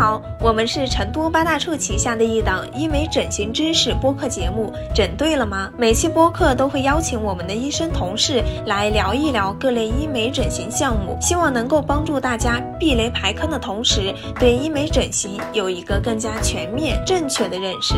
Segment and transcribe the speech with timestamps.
[0.00, 5.70] 好，我们是成都八大处旗下的一档医美整形知识播客节目，整对了吗？
[5.76, 17.92] 每期播客都会邀请我们的医生同事来聊一聊各类医美整形项目，希望能够帮助大家避雷排坑的同时，对医美整形有一个更加全面、正确的认识。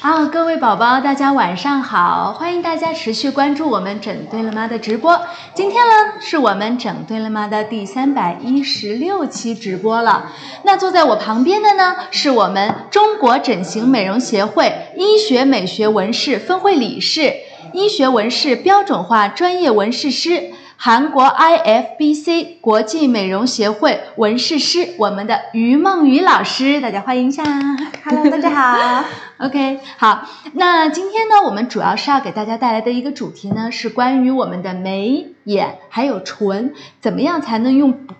[0.00, 2.32] 啊，各位宝宝，大家晚上好！
[2.32, 5.20] 欢迎大家持续关注我们整对了吗的直播。
[5.52, 10.32] 今天呢，是我们整对了吗的第三百一十六期直播了。
[10.62, 17.34] 那坐在我旁边的呢，是我们中国整形美容协会医学美学纹饰分会理事、
[17.74, 20.52] 医学纹饰标准化专业纹饰师。
[20.82, 27.44] 韩国 IFBC 国际美容协会纹饰师，我们的于梦雨老师，大家欢迎一下。
[28.02, 29.04] Hello，大家好。
[29.44, 38.14] OK，好，那今天呢，我们主要是要给大家带来的一个主题呢，是关于我们的眉眼还有唇，怎么样才能用不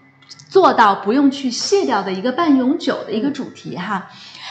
[0.51, 4.11] 做到不用去卸掉的一个半永久的一个主题哈。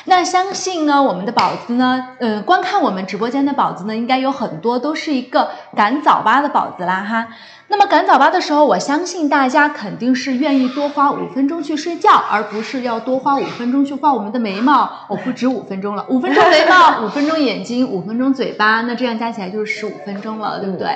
[0.10, 7.28] 那相信呢，我们的宝子呢，呃，观看我们直播间的宝子呢，应该有很多都是一个赶早八的宝子啦哈。
[7.68, 14.90] 那么赶早八的时候，我相信大家肯定是愿意多花五分钟去睡觉，而不是要多花五分钟去画我们的眉毛。
[15.08, 20.88] 哦，不止五分钟了，五分钟眉毛， 五分钟眼睛，五分钟嘴巴，那这样加起来就是十五分钟了，对不对？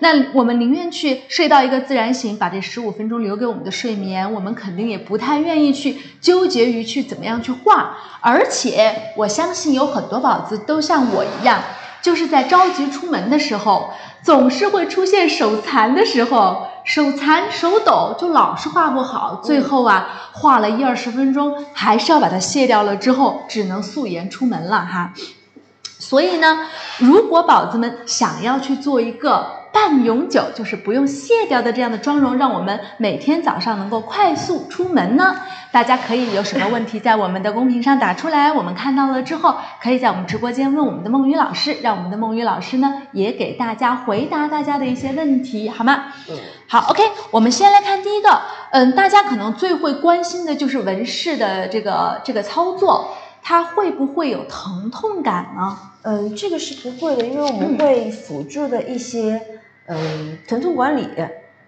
[0.00, 7.96] 那我们宁愿去睡到一个自然醒，把这十五分钟留给我们的睡眠，我们肯定也不太愿意去纠结于去怎么样去画。
[8.20, 11.60] 而且我相信有很多宝子都像我一样，
[12.02, 13.90] 就是在着急出门的时候，
[14.22, 25.12] 总是会出现手残的时候，手残手抖，就老是画不好，最后啊画了一二十分钟，还是要把它卸掉了之后，只能素颜出门了哈。
[26.14, 26.60] 所以呢，
[26.98, 35.34] 如果宝子们想要去做一个半永久，就是不用卸掉的这样的妆容，让我们每天早上能够快速出门呢，
[35.72, 46.04] 大家可以有什么问题在我们的公屏上打出来，我们看到了之后，可以在我们直播间问我们的梦雨老师，让我们的梦雨老师呢也给大家回答大家的一些问题，好吗？
[46.30, 46.36] 嗯，
[46.68, 47.02] 好，OK，
[47.32, 53.16] 我们先来看第一个，嗯，大家可能最会关心的就是纹饰的这个这个操作，
[53.46, 55.78] 它会不会有疼痛感呢？
[56.00, 59.40] 嗯，这个是不会的，因为我们会辅助的一些
[59.86, 61.06] 嗯疼痛管理，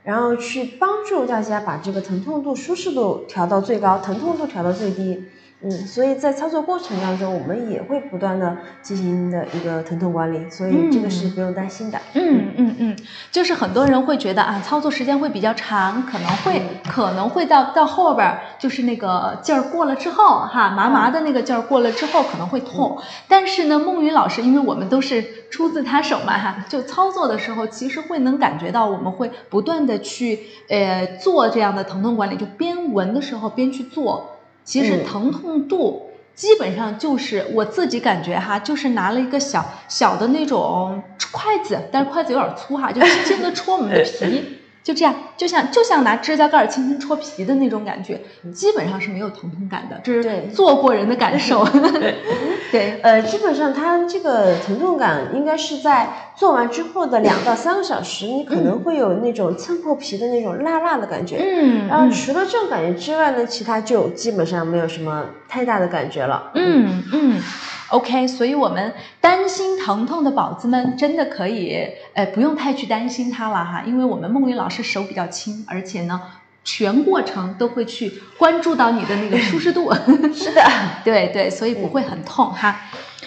[0.02, 5.22] 然后去帮助大家把这个疼痛度、舒适度调到最高，疼痛度调到最低。
[5.62, 11.98] 嗯，所以在操作过程当中，我们也会不断的进行的一个疼痛管理，所以这个是不用担心的。
[12.12, 12.96] 嗯嗯嗯，
[13.32, 22.98] 就是很多人会觉得啊，操作时间会比较长，可能会可能会到到后边儿，就是那个劲儿过了之后，哈，麻麻的那个劲儿过了之后可能会痛。
[23.26, 34.35] 但是呢，梦云老师，因为我们都是出自他手嘛，哈，就操作的时候其实会能感觉到，我们会不断的去呃做这样的疼痛管理，就边闻的时候边去做，
[34.66, 36.02] 其实嗯疼痛度。
[36.34, 48.20] 基本上就是我自己感觉哈，就是拿了一个小小的那种筷子，但是筷子有点粗哈， 就轻轻的戳我们的皮， 就这样，就像就像拿指甲盖儿轻轻戳皮的那种感觉，
[48.54, 51.66] 基本上是没有疼痛感的，这对是做过人的感受。
[52.70, 61.38] 对，呃，基本上它这个疼痛感应该是在做完之后的两到三个小时，你可能会有那种蹭破皮的那种辣辣的感觉。
[61.38, 66.50] 嗯，然后嗯除了这种感觉之外呢，其他就基本上没有什么太大的感觉了。
[66.54, 67.40] 嗯嗯
[67.88, 76.20] ，OK，所以我们担心疼痛的宝子们真的可以，呃，不用太去担心它了哈，因为我们梦云老师手比较轻，而且呢，
[76.62, 79.90] 全过程都会去关注到你的那个舒适度。
[80.34, 80.62] 是的，
[81.02, 82.76] 对对，所以不会很痛哈。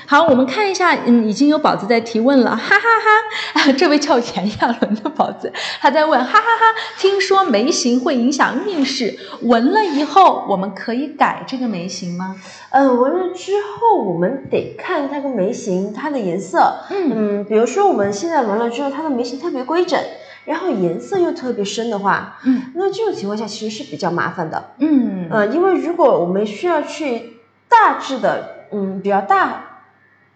[0.10, 12.36] 好，我们看一下，嗯，已经有宝子在提问了，哈哈哈啊， 这位叫炎亚纶的宝子，他在问，哈哈哈听说眉形会影响运势，纹了以后我们可以改这个眉形吗？
[12.72, 16.80] 呃，纹了之后我们得看它个眉形，它的颜色。
[16.90, 20.00] 嗯嗯，比如说我们现在纹了之后，它的眉形特别规整，
[20.46, 24.72] 然后颜色又特别深的话，嗯那这种情况下其实是比较麻烦的。
[24.80, 27.38] 嗯呃，因为如果我们需要去
[27.70, 29.66] 大致的，嗯，比较大。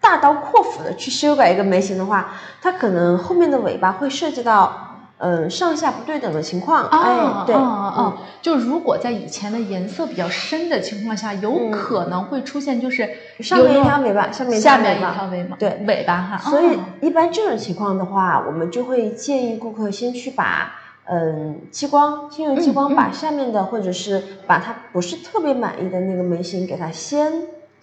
[0.04, 4.70] 大刀阔斧的去修改一个眉形的话，它可能后面的尾巴会涉及到，
[5.16, 6.84] 嗯、上下不对等的情况。
[6.88, 13.08] 哎哦，对，哦哦嗯，就如果在以前的颜色比较深的情况下，有嗯可能会出现就是
[13.40, 15.56] 上面一条尾巴，下面一下面一条尾巴。
[15.56, 15.82] 对。
[15.86, 16.80] 尾巴哈，所以哦。
[17.00, 20.74] 一般这种情况的话，我们就会建议顾客先去把
[21.06, 27.32] 嗯激光，先用激嗯光把嗯下面的、或者是把它不是特别满意的那个眉形给它先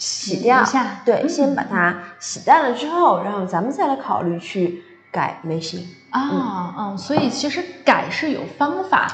[0.01, 0.65] 洗洗掉
[1.05, 4.81] 对，嗯先把它洗淡了之后，然后咱们再来考虑去
[5.11, 5.87] 改眉形。
[6.09, 9.07] 啊，嗯，所以其实改是有方法，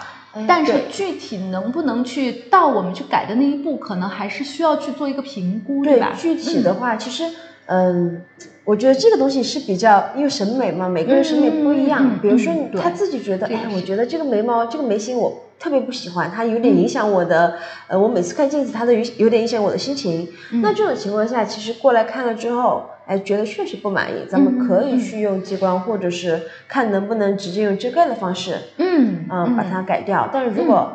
[0.48, 6.13] 但是具体能不能去到我们去改的那一步，可能还是需要去做一个评估，对吧？
[6.18, 7.30] 具体的话，其实
[7.66, 8.22] 嗯，
[8.63, 12.18] 我觉得这个东西是比较，因为审美嘛，每个人审美不一样。
[12.22, 17.57] 比如说嗯对他自己觉得，哎，我觉得这个眉毛这个眉形我特别不喜欢，它有点影响我的，
[17.88, 20.27] 呃，我每次看镜子它都有有点影响我的心情。
[20.51, 30.30] 嗯那这种情况下，其实过来看了之后，哎，觉得确实不满意，咱们可以去用激光，或者是看能不能直接用遮盖的方式，嗯嗯，把它改掉。
[30.31, 30.92] 但是如果，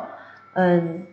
[0.53, 1.05] 嗯。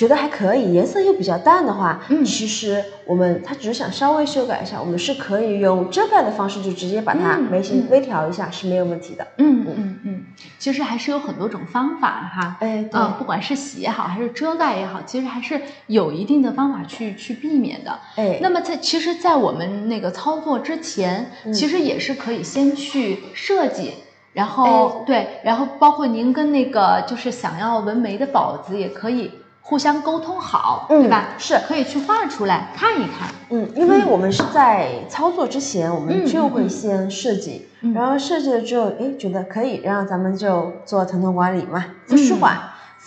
[0.00, 2.24] 觉得还可以，颜色又比较淡的话，嗯。
[2.24, 7.88] 其实我们他只是想稍微修改一下，我们是可以用遮盖的方式，就直接把它嗯眉形嗯。
[7.90, 9.26] 微调一下、是没有问题的。
[9.36, 10.24] 嗯嗯嗯，
[10.58, 12.56] 其实还是有很多种方法哈。
[12.60, 17.98] 哎，对，嗯，不管是洗也好，还是遮盖也好，其实还是有一定的方法去去避免的。
[18.16, 21.52] 哎，那么在其实，在我们那个操作之前，嗯。
[21.52, 23.92] 其实也是可以先去设计，
[24.32, 24.64] 然后、
[25.00, 25.04] 哎。
[25.04, 29.30] 对，然后包括您跟那个就是想要纹眉的宝子也可以
[29.62, 31.28] 互相沟通好，嗯对吧？
[31.38, 33.28] 是可以去画出来看一看。
[33.50, 42.58] 嗯，因为我们是在操作之前，我们嗯就会先设计，嗯然后设计了之后，哎，觉得可以，然后咱们就做疼痛管理嘛，就舒缓。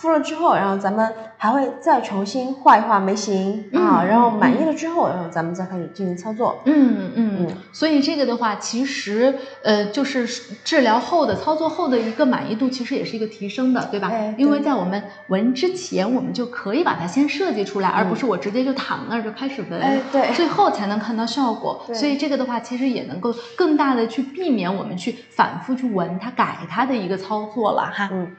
[0.04, 6.60] 嗯敷了之后，然后咱们还会再重新画一画眉形、啊，嗯然后满意嗯了之后，然后咱们再开始进行操作。
[6.66, 10.26] 嗯嗯嗯所以这个的话，其实呃，就是
[10.62, 14.08] 治疗后的操作后的一个满意度，其实也是一个提升的，对吧？
[14.12, 21.82] 哎因为在我们纹之前，我们就可以把它先设计出来，而不嗯是我直接就躺那儿就开始纹，哎对最后才能看到效果。
[21.94, 28.10] 所以这个的话，其实也能够更大的去避免我们去反复去纹它、改它的一个操作了哈。
[28.12, 28.30] 嗯，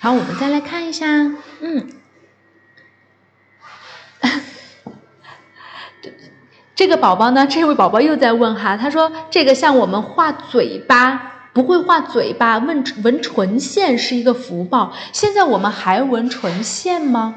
[0.00, 1.06] 好，我们再来看一下，
[1.60, 1.88] 嗯，
[6.02, 6.12] 这
[6.74, 11.32] 这个宝宝呢，这位宝宝又在问哈，他说这个像我们画嘴巴。
[11.56, 14.92] 不会画嘴巴，纹纹唇线是一个福报。
[15.10, 17.34] 现在我们还纹唇线吗？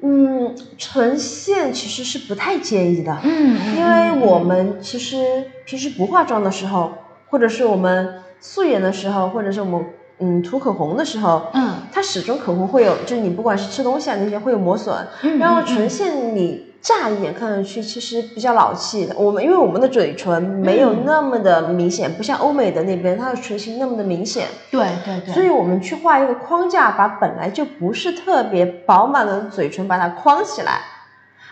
[0.00, 6.98] 嗯，唇线其实是不太建议的，嗯，因为我们其实平时不化妆的时候，
[7.28, 9.86] 或者是我们素颜的时候，或者是我们
[10.18, 19.14] 嗯涂口红的时候，嗯它始终口红会有，就是你不管是吃东西啊那些会有磨损，嗯，然后嗯唇线你乍一眼看上去其实比较老气的。
[19.18, 30.80] 我们因为我们的嘴唇没有嗯那么的明显，不像欧美的那边它的唇形那么的明显，对对对，所以我们去画一个框架，把本来就不是特别饱满的嘴唇把它框起来。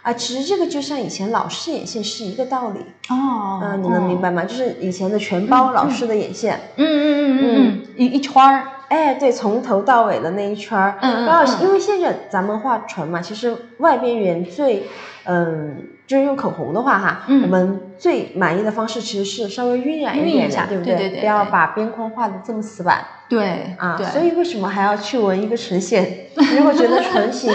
[0.05, 4.45] 啊，其实这个就像以前老式眼线是一个道理，哦，嗯、你能明白吗？
[4.45, 6.87] 就是以前的全包嗯老式的眼线，嗯？
[6.87, 14.85] 嗯嗯嗯嗯，一一圈儿，哎，对，从头到尾的那一圈儿，嗯嗯然后嗯因为现在咱们画唇嘛，其实外边缘最，
[15.25, 15.75] 嗯，
[16.07, 23.97] 就是用口红的话哈，嗯我们最满意的方式其实是稍微晕染一下的，对不对对对不要把边框画的这么死板对啊。
[23.97, 26.27] 对，所以为什么还要去纹一个唇线？
[26.59, 27.51] 如果觉得唇形，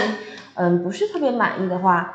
[0.60, 2.12] 嗯，不是特别满意的话，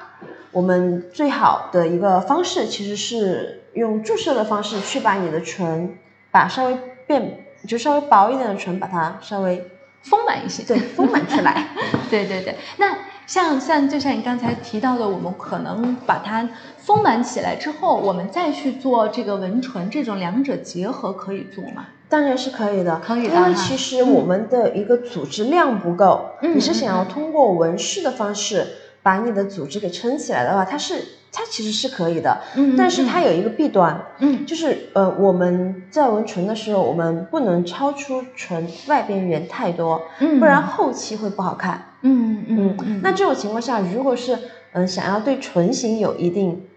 [0.51, 5.97] 我们最好的一个方式其实是用注射的方式去把你的唇，
[6.29, 6.77] 把稍微
[7.07, 9.65] 变，就稍微薄一点的唇，把它稍微
[10.03, 10.61] 丰满一些。
[10.61, 11.69] 对丰满出来。
[12.11, 12.95] 对对对，那
[13.25, 16.47] 像像就像你刚才提到的，我们可能把它
[16.77, 21.87] 丰满起来之后，我们再去做这个纹唇，这种两者结合可以做吗？
[22.07, 26.55] 当然是可以的，可以的哈因为其实我们的一个组织量不够，嗯。
[26.55, 28.65] 你是想要通过纹饰的方式
[29.01, 30.95] 把你的组织给撑起来的话，它是
[31.31, 34.45] 它其实是可以的，嗯但是它有一个弊端，嗯。
[34.45, 41.93] 就是呃我们在纹唇的时候，我们不能超出唇外边缘太多，嗯，不然后期会不好看。
[42.01, 46.67] 嗯嗯嗯，那这种情况下，如果是嗯、呃想要对唇形有一定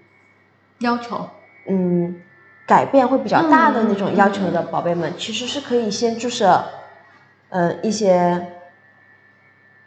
[0.81, 1.29] 要求。
[1.71, 2.23] 嗯，
[2.69, 6.63] 改变会比较大的那嗯种要求的宝贝们，其实是可以先注射，
[7.49, 8.47] 呃，一些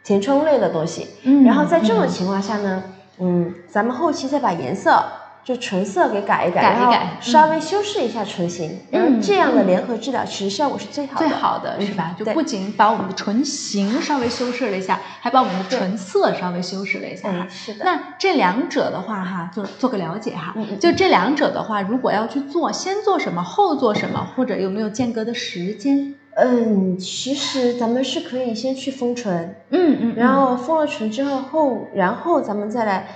[0.02, 2.08] 填充类的东西，嗯然后在这种嗯。
[2.08, 2.82] 情况下呢，
[3.20, 5.00] 嗯，咱们后期再把颜色
[5.44, 12.14] 就唇色给改一改，改一改稍微修饰一下唇形，然后嗯这样的嗯联合治疗其实效果是最好的，最好的是吧？
[12.18, 17.50] 就不仅把我们的唇形稍微修饰了一下，还把我们的唇色稍微修饰了一下哈嗯，。
[17.50, 20.54] 是的，那这两者的话，哈，做做个了解哈。
[20.78, 26.14] 就这两者的话，如果要去做，先做什么，后做什么，或者有没有间隔的时间？
[26.34, 33.06] 嗯，其实咱们是可以先去封唇，嗯嗯然后封了唇之后后，然后咱们再来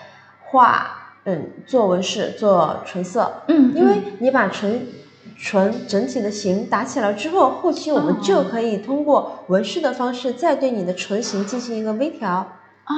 [0.45, 0.96] 画，
[1.27, 3.43] 嗯，做纹饰，做唇色。
[3.49, 4.87] 嗯，因为你把唇
[5.39, 12.47] 唇整体的形打起来之后，后期我们就可以通过纹饰的方式，再对你的唇形进行一个微调。
[12.87, 12.95] 哦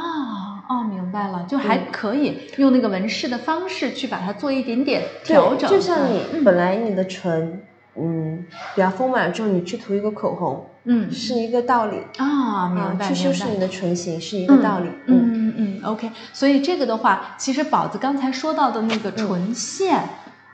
[0.69, 5.71] 哦，明白了，就还嗯可以用那个纹饰的方式去把它做一点点调整。
[5.71, 7.63] 就像你嗯本来你的唇，
[7.97, 8.45] 嗯，
[8.75, 11.97] 比较丰满了之后，你去涂一个口红，嗯是一个道理。
[12.19, 14.91] 啊，明啊，白，去修饰你的唇形是一个道理。
[15.07, 16.11] 嗯，嗯，OK。
[16.33, 20.09] 所以这个的话，其实宝子刚才说到的那个唇线，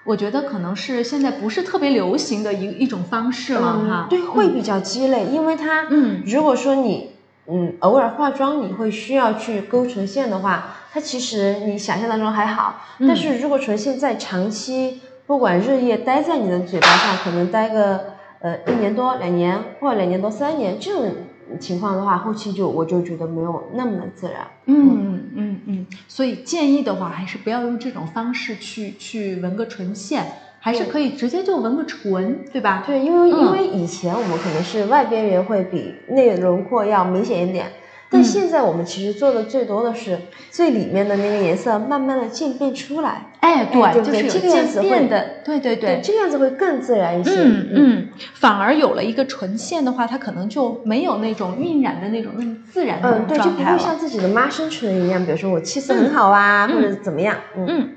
[0.04, 4.06] 我觉得可能是现在不是特别流行的一一种方式了哈。
[4.10, 7.10] 对，会比较鸡肋，因为它，嗯如果说你，
[7.46, 21.12] 嗯，偶尔化妆你会需要去勾唇线的话，它其实你想象当中还好，嗯但是如果唇线在长期不管日夜待在你的嘴巴上，可能待个呃一年多、两年，或者两年多、三年这种
[21.58, 24.46] 情况的话，后期就我就觉得没有那么的自然。
[24.66, 30.24] 嗯嗯嗯，所以建议的话，还是不要用这种方式去去纹个唇线，
[30.60, 32.82] 还是可以直接就纹个唇，对吧？
[32.86, 37.70] 对，因为、嗯因为以前我们可能是外边缘会比内轮廓要明显一点，
[38.14, 40.16] 但嗯现在我们其实做的最多的是
[40.48, 47.32] 最里面的那个颜色慢慢的渐变出来，哎，对不就是这个样渐子会变的，对对对，这个样子会更自然一些。
[47.34, 53.44] 嗯嗯，反而有了一个唇线的话，它可能就没有那种晕染的那种那么自然的那嗯，对，就。
[53.50, 57.36] 会像自己的妈生唇一样，比如说我气色很好啊，嗯或者怎么样。
[57.56, 57.88] 嗯嗯，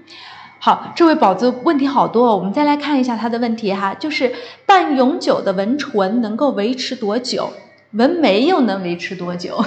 [0.58, 4.34] 好，这位宝子问题好多、哦，我们再来看一下他的问题哈，就是
[4.66, 7.52] 半永久的纹唇能够维持多久？
[7.92, 9.64] 纹眉又能维持多久？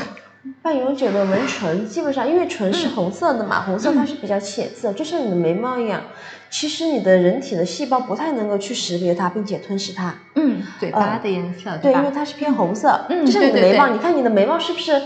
[0.63, 6.01] 半永久的纹唇，基本上因为唇是嗯红色的嘛，红色它是比较浅色，就像你的眉毛一样。
[6.49, 10.13] 其实你的人体的细胞不太能够去识别它，并且吞噬它。
[10.35, 12.11] 嗯，嘴巴的颜色，对，因为？
[12.11, 15.01] 它是偏红色，嗯就像你的对对眉毛，对你看你的眉毛是不是，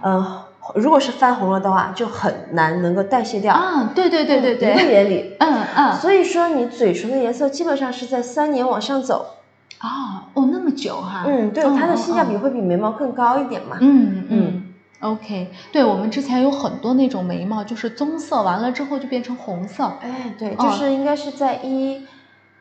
[0.00, 3.54] 呃，如果是泛红了的话，就很难能够代谢掉。
[3.54, 5.36] 啊，对对对对一个对，原理。
[5.38, 9.34] 嗯嗯，所以说你嘴唇的颜色基本上是在三年往上走。
[9.80, 9.86] 哦
[10.34, 13.76] 哦，那么久哈，嗯，对，哦它的性价比哦会比眉毛更高一点嘛。
[13.80, 14.64] 嗯嗯。
[15.00, 22.04] OK，对我们之前有很多那种眉毛，就是棕色完了之后就变成红色，哎，对，哦就是应该是在一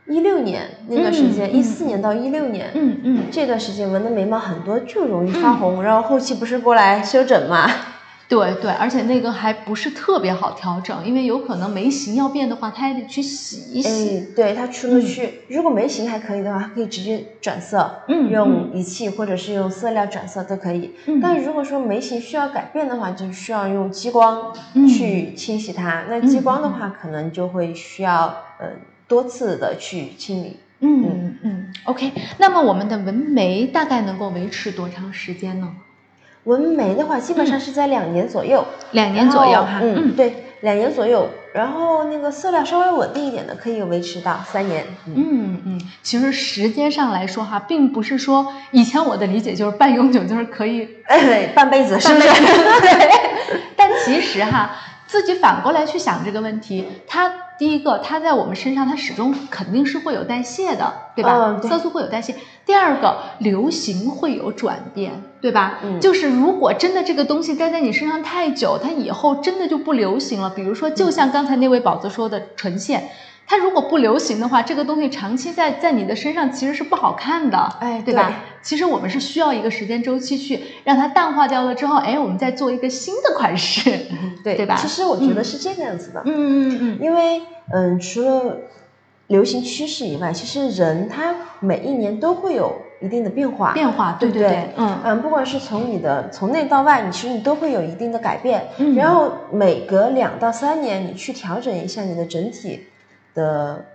[0.07, 2.69] 一六年那段时间，嗯一四年到一六年。
[2.75, 7.67] 嗯嗯，这段时间纹的眉毛很多就容易发红，然后后期不是过来修整嘛？
[8.29, 14.19] 对对，而且那个还不是特别好调整，因为有可能眉形要变的话，它还得去洗一洗。
[14.19, 20.93] 哎，对，它除了去，如果眉形还可以的话，可以直接转色，嗯用仪器或者是用色料转色都可以。
[21.05, 26.03] 嗯但如果说眉形需要改变的话，就需要用激光嗯去清洗它。
[26.09, 28.25] 那激光的话，可能就会需要
[28.59, 28.67] 呃
[29.07, 30.57] 多次的去清理。
[30.79, 32.11] 嗯嗯嗯，OK。
[32.37, 35.73] 那么我们的纹眉大概能够维持多长时间呢？
[36.47, 39.79] 纹眉的话，基本上是在两年左右，两年左右哈。
[39.81, 41.27] 嗯，对，两年左右。
[41.53, 44.85] 然后那个色料稍微稳定一点的，可以维持到三年。
[45.07, 52.27] 嗯嗯嗯，其实时间上来说哈，并不是说以前我的理解就是半永久就是可以 哎，半辈子是不是？
[52.81, 53.09] 对，
[53.75, 54.69] 但其实哈，
[55.07, 61.33] 自己反过来去想这个问题，它第一个，它在我们身上，它始终肯定是会有代谢的，对吧？
[61.57, 62.35] 嗯对色素会有代谢。
[62.67, 65.79] 第二个，流行会有转变，对吧？
[65.83, 70.49] 嗯就是如果真的这个东西待在你身上太久，它以后真的就不流行了。
[70.49, 73.09] 比如说，就像刚才那位宝子说的唇线。
[73.49, 78.27] 它如果不流行的话，这个东西长期在在你的身上其实是不好看的，哎对吧？
[78.27, 83.89] 对其实我们是需要一个时间周期去让它淡化掉了之后，哎，我们再做一个新的款式，
[84.43, 86.33] 对对吧其实我觉得是这个样子的，嗯
[86.69, 87.41] 嗯嗯因为
[87.73, 88.57] 嗯，除了
[89.27, 93.73] 流行趋势以外，其实人他每一年都会有一定的变化。
[93.73, 98.67] 变化，对对不对对，嗯嗯，不管是从你的从内到外，你其实你都会有一定的改变。
[98.77, 102.87] 嗯然后每隔两到三年，你去调整一下你的整体
[103.33, 103.85] 的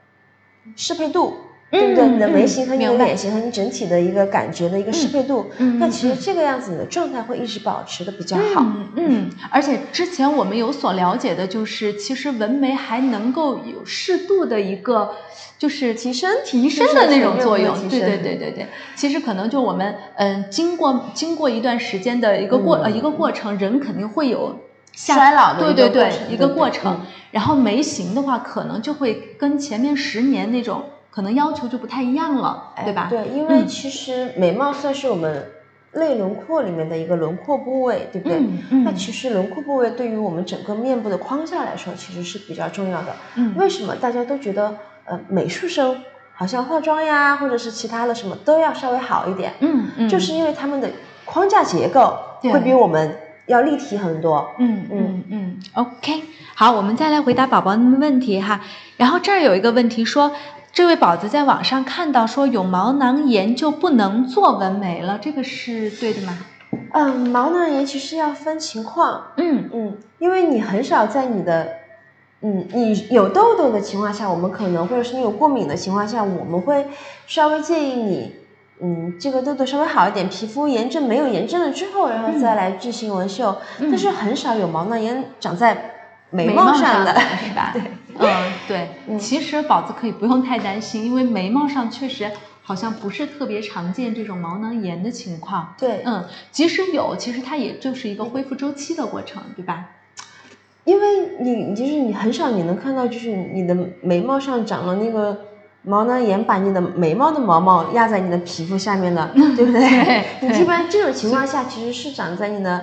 [0.77, 1.35] 适配度，
[1.73, 2.05] 对不对？
[2.05, 5.51] 嗯你的眉形和你的脸型和你整体的一个感觉的一个适配度，
[5.81, 8.61] 那其实这个样子你的状态会一直保持的比较好。
[8.61, 15.11] 嗯嗯，而且之前我们有所了解的就是，其实纹眉还能够有适度的一个。
[15.59, 18.67] 就是提升提升的那种作用，对对对对对。
[18.97, 24.57] 其实可能就我们嗯，经过经过一段时间的一个过、嗯呃一个过程，人肯定会有
[24.93, 26.95] 下衰老的对对对一个过程。
[27.01, 33.03] 嗯然后眉形的话，可能就会跟前面十年那种可能要求就不太一样了，对吧？
[33.07, 35.47] 哎对，因为嗯其实眉毛算是我们
[35.93, 38.39] 内轮廓里面的一个轮廓部位，对不对？
[38.39, 43.15] 嗯嗯那其实轮廓部位对于我们整个面部的框架来说，其实是比较重要的。
[43.37, 46.01] 嗯为什么大家都觉得呃美术生
[46.35, 49.53] 好像化妆呀，或者是其他的什么都要稍微好一点？
[49.61, 50.89] 嗯嗯，就是因为他们的
[51.27, 53.15] 框架结构会比我们
[53.47, 54.51] 要立体很多。
[54.59, 56.23] 嗯嗯嗯，OK，
[56.55, 58.63] 好，我们再来回答宝宝们的问题哈。
[58.97, 60.33] 然后这儿有一个问题说，
[60.73, 66.39] 这位宝子在网上看到说有毛囊炎就不能做纹眉了，这个是对的吗？
[66.93, 71.69] 嗯，毛囊炎其实要分情况，嗯嗯，因为你很少在你的，
[72.41, 76.87] 嗯，你有痘痘的情况下，我们可能或者是你有过敏的情况下，我们会
[77.27, 78.33] 稍微建议你，
[78.81, 83.59] 嗯，这个痘痘稍微好一点，皮肤炎症没有炎症了之后，然后再来进行纹绣。
[83.79, 85.91] 但是很少有毛囊炎长在
[86.31, 87.15] 眉毛上的，
[87.45, 87.73] 是吧？
[87.77, 87.83] 对，
[88.19, 88.89] 嗯，对。
[89.19, 92.31] 其实宝子可以不用太担心，因为眉毛上确实
[92.63, 95.75] 好像不是特别常见这种毛囊炎的情况。
[95.79, 99.91] 对，嗯，即使有，其实它也就是一个恢复周期的过程，对吧？
[100.85, 101.07] 因为
[101.41, 105.47] 你就是你很少你能看到，就是你的眉毛上长了那个。
[105.85, 110.25] 毛囊炎把你的眉毛的毛毛压在你的皮肤下面的，对不对？
[110.41, 112.81] 你一般这种情况下其实是长在你的，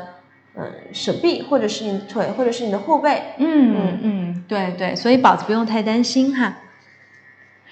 [0.55, 3.21] 嗯，手臂或者是你的腿或者是你的后背。
[3.37, 6.55] 嗯嗯嗯，对对，所以宝子不用太担心哈。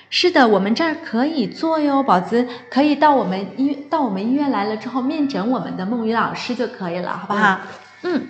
[0.10, 7.60] 是的，我们这儿可以做哟，宝子可以到我们医到我们医院来了之后面诊我们的梦雨老师就可以了，好不好？
[8.03, 8.27] 嗯。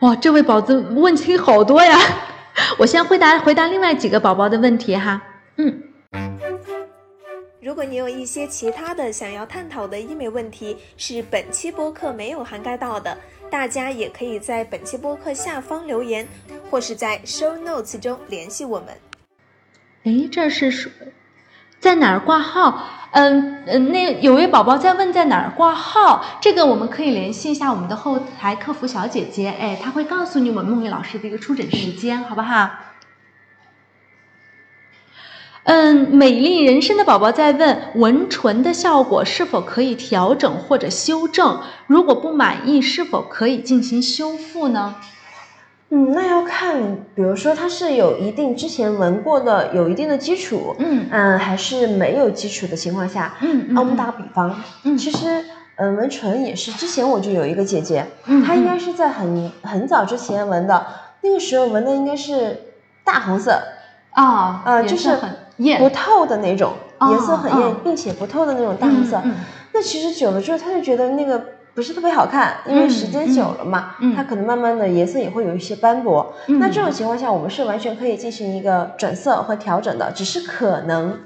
[0.00, 1.98] 哇，这位宝子问题好多呀。
[2.78, 5.20] 我先回答回答另外几个宝宝的问题哈，
[5.56, 5.82] 嗯，
[7.64, 13.16] 如果你有一些其他的想要探讨的医美问题，是本期播客没有涵盖到的，
[13.50, 16.28] 大家也可以在本期播客下方留言，
[16.70, 18.88] 或是在 show notes 中联系我们。
[20.02, 20.92] 哎，这是
[21.80, 22.82] 在哪儿挂号？
[23.12, 32.68] 嗯嗯，那有位宝宝在问在哪儿挂号，这个我们可以联系一下我们的后台客服小姐姐，哎，她会告诉你我们梦雨老师的一个出诊时间，好不好？
[35.64, 44.96] 嗯，美丽人生的宝宝在问纹唇的效果是否可以调整或者修正，如果不满意是否可以进行修复呢？
[45.88, 51.06] 嗯，那要看，比如说它是有一定之前纹过的，有一定的基础，嗯。
[51.10, 55.44] 嗯，还是没有基础的情况下，嗯嗯，我们打个比方，嗯，其实，
[55.76, 60.84] 嗯，纹唇也是，之前我就有一个姐姐，嗯，她应该是在很很早之前纹的，
[61.22, 62.60] 那个时候纹的应该是
[63.04, 63.62] 大红色，
[64.10, 66.72] 啊，呃，就是很艳，不透的那种，
[67.10, 69.34] 颜色很艳，并且不透的那种大红色，嗯，
[69.72, 71.42] 那其实久了之后，他就觉得那个。
[71.74, 76.32] 不是特别好看，因为时间久了嘛，它可能慢慢的颜色也会有一些斑驳。
[76.46, 81.18] 那这种情况下，我们是完全可以进行一个转色和调整的，只是可能，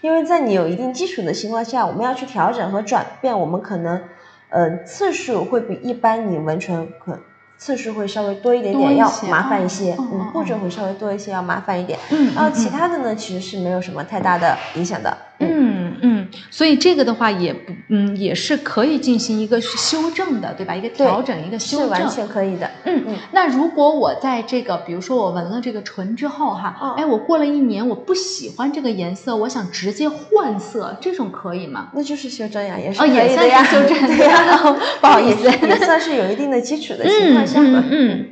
[0.00, 4.02] 因为在你有一定基础的情况下，我们要去调整和转变，我们可能，
[4.48, 7.16] 呃，次数会比一般你纹唇可
[7.62, 11.96] 次数会稍微多一点点，要麻烦一些，嗯，步骤会稍微多一些，要麻烦一点。
[12.10, 15.16] 嗯，然后其他的呢，其实是没有什么太大的影响的。
[15.50, 20.74] 嗯嗯，所以这个的话也不嗯也是可以进行一个修正的，对吧？
[20.74, 22.70] 一个调整，一个修正，完全可以的。
[22.84, 23.16] 嗯嗯。
[23.32, 31.88] 那如果我在这个，比如说我纹了这个唇之后哈，哎，我过了一年我不喜欢这个颜色，我想直接换色，这种可以吗？
[31.94, 34.42] 那就是修正呀，也是可以的呀，修正 对呀。
[35.00, 37.82] 不好意思，也算是有一定的基础的情况下嘛。
[37.90, 38.28] 嗯嗯。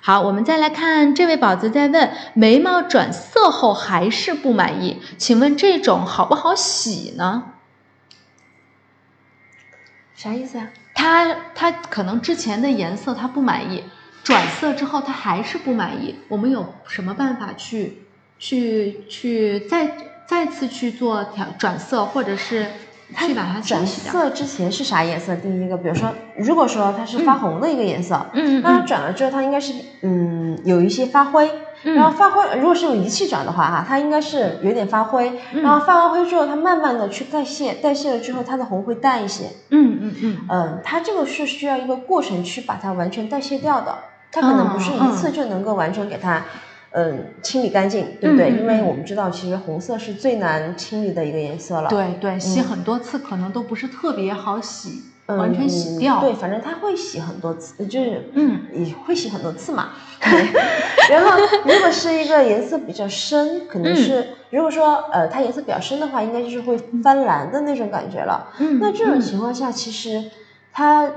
[0.00, 7.52] 好，我们再来看这位宝子在问：眉毛转色后还是不满意，请问这种好不好洗呢？
[10.14, 10.68] 啥意思啊？
[10.94, 13.84] 他他可能之前的颜色他不满意，
[14.22, 18.04] 转色之后他还是不满意，我们有什么办法去
[18.38, 22.66] 去去再再次去做调转色，或者是？
[23.16, 25.34] 去把它转色之前是啥颜色？
[25.36, 31.50] 第一个，比如说，如果说它是发红的一个颜色，嗯，那它转了之后，它应该是嗯有一些发灰，
[31.82, 43.96] 然后发灰，如果是用仪器转的话哈，它应该是有点发灰，然后发完灰之后，它慢慢的去代谢，代谢了之后，它的红会淡一些，嗯嗯嗯，嗯，它这个是需要一个过程去把它完全代谢掉的，
[44.30, 46.44] 它可能不是一次就能够完全给它。
[46.90, 48.50] 嗯，清理干净，对不对？
[48.50, 51.88] 因为我们知道，其实红色是最难清理的一个颜色了。
[51.90, 56.20] 对对，洗很多次可能都不是特别好洗，完全洗掉。
[56.20, 59.90] 对，反正它会洗很多次，就是嗯，也会洗很多次嘛。
[61.10, 68.48] 然后，如果是一个颜色比较深，可能是如果说呃它颜色比较深的话，应该就是会翻蓝的那种感觉了。
[68.58, 70.24] 嗯，那这种情况下，其实
[70.72, 71.10] 它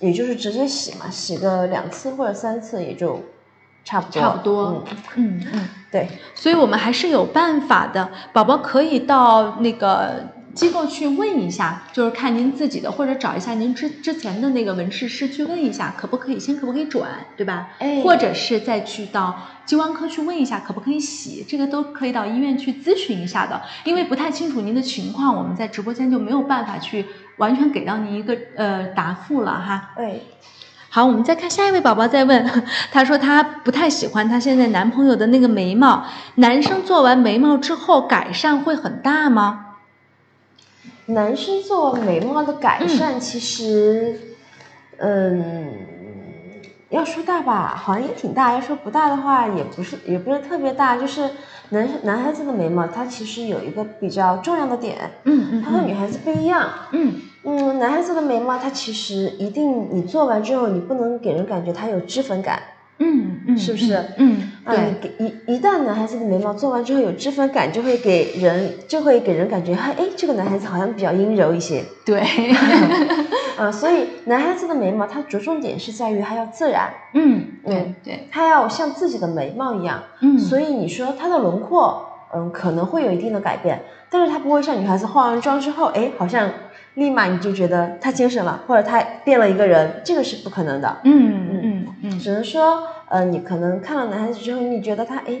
[0.00, 3.20] 也就是直接洗嘛，洗个两次或者三次也就。
[3.84, 4.84] 差不多，差不多，
[5.16, 8.10] 嗯嗯，对，所以我们还是有办法的。
[8.32, 17.70] 宝宝可以到那个机构去问一下，就是看您自己的，或者找一下您之之前的那个纹饰师去问一下，可不可以先可不可以转，对吧？
[17.78, 23.60] 哎，或者是再去到激光科去问一下，可不可以洗，这个都可以到医院去咨询一下的。
[23.84, 27.06] 因为不太清楚您的情况，我们在直播间就没有办法去
[27.38, 29.90] 完全给到您一个呃答复了哈。
[29.96, 30.20] 哎。
[30.94, 32.46] 好，我们再看下一位宝宝在问，
[32.92, 39.76] 他说他不太喜欢他现在男朋友的那个眉毛，男生做完眉毛之后改善会很大吗？
[41.06, 44.20] 男生做完眉毛的改善其实，
[44.98, 45.72] 嗯，
[46.90, 50.98] 要说大吧，好像也挺大；要说不大的话，也不是，也不是特别大。
[50.98, 51.30] 就是
[51.70, 56.68] 男男孩子的眉毛，它其实有一个比较重要的点，嗯嗯，它和女孩子不一样。
[56.90, 62.62] 嗯嗯，男孩子的眉毛，它其实一定你做完之后，你不能给人感觉它有脂粉感。
[62.98, 64.00] 嗯嗯，是不是？
[64.18, 71.82] 嗯，啊，你给一一旦男孩子的眉毛做完之后有脂粉感，就会给人就会给人感觉，哎，这个男孩子好像比较阴柔一些。
[72.06, 72.20] 对，
[73.58, 76.90] 啊， 所以男孩子的眉毛，它着重点是在于它要自然。
[77.14, 80.00] 嗯，对对，它要像自己的眉毛一样。
[80.20, 86.48] 嗯，所以你说它的轮廓，嗯，可能会有一定的改变，但是它不会像女孩子化完妆之后，哎，好像
[86.94, 90.98] 立马你就觉得他精神了，或者他变了一个人，这个是不可能的。
[91.04, 92.88] 嗯嗯嗯，只能说。
[93.12, 95.38] 呃，你可能看了男孩子之后，你觉得他哎，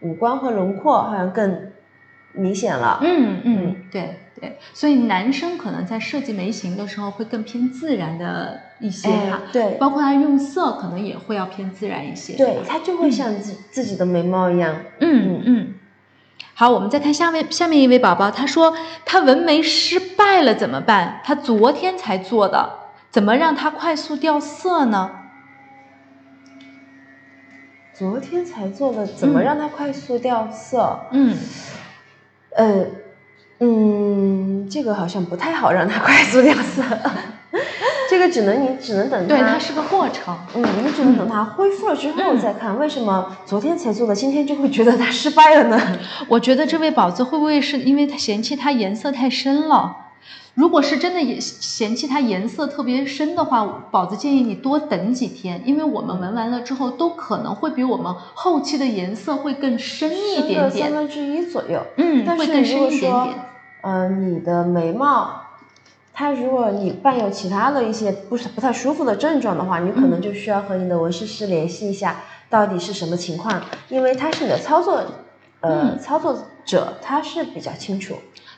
[0.00, 1.72] 五官和轮廓好像更
[2.32, 3.00] 明显了。
[3.00, 12.36] 嗯嗯，对对，所以男生可能在设计眉形的时候会更偏自然的一些哈，对，包括他用色可能也会要偏自然一些。
[12.36, 14.76] 对，他就会像自自己的眉毛一样。
[15.00, 15.74] 嗯嗯嗯。
[16.56, 21.20] 好，我们再看下面下面一位宝宝，他说他纹眉失败了怎么办？
[21.24, 22.70] 他昨天才做的，
[23.10, 25.10] 怎么让它快速掉色呢？
[27.92, 31.00] 昨天才做的，怎么让它快速掉色？
[31.10, 31.36] 嗯，
[32.56, 32.86] 呃，
[33.58, 36.82] 嗯，这个好像不太好让它快速掉色，
[38.08, 40.36] 这个只能你只能等它，对，它是个过程。
[40.54, 42.78] 嗯，你只能等它恢复了之后再看。
[42.78, 45.98] 为什么昨天才做的，今天就会觉得它失败了呢？
[46.28, 49.96] 我觉得这位宝子会不会是因为他嫌弃它颜色太深了？
[50.54, 61.80] 如果是真的也嫌弃它颜色特别深的话，宝子建议你多等几天，因为我们纹完了之后都可能会比我们后期的颜色会更深一点点，三分之一左右。
[61.96, 63.34] 嗯，会更深一点点。
[63.80, 65.43] 嗯，你的眉毛，
[66.14, 75.04] 它如果你伴有其他的一些不是不太舒服的症状的话，你可能就需要和你的纹饰师联系一下，到底是什么情况，因为他是你的操作，
[75.60, 78.14] 呃，操作者他是比较清楚。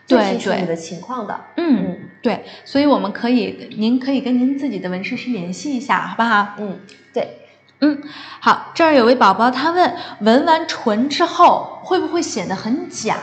[0.09, 6.55] 对对，你的情况的，嗯，对，所以我们可以，您可以跟您自己的纹饰师联系一下，好不好？
[6.59, 6.79] 嗯，
[7.12, 7.38] 对，
[7.81, 8.01] 嗯，
[8.40, 13.16] 好，这儿有位宝宝他问，纹完唇之后会不会显得很假？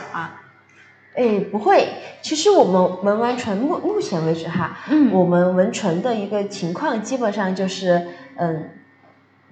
[1.14, 1.88] 哎，不会，
[2.22, 8.70] 其实我们纹完唇目目前为止哈，嗯，我们纹唇的一个情况基本上就是，嗯，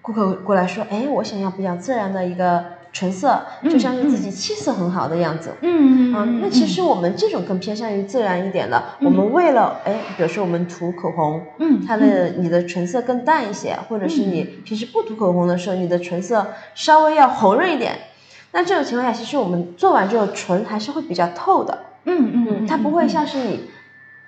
[0.01, 2.65] 顾客过来说，哎，我想要比较自然的一个。
[2.95, 8.83] 唇色就像是自己气色很好的样子，嗯嗯那其实我们这种更偏向于自然一点的。
[9.01, 17.97] 我们为了哎，比如说我们涂口红，嗯，它的你的唇色更淡一些，或者是你平时不涂口红的时候，你的唇色稍微要红润一点。
[18.53, 23.71] 那这种情况下，其实我们做完之后，唇还是会比较透的，嗯嗯，它不会像是你。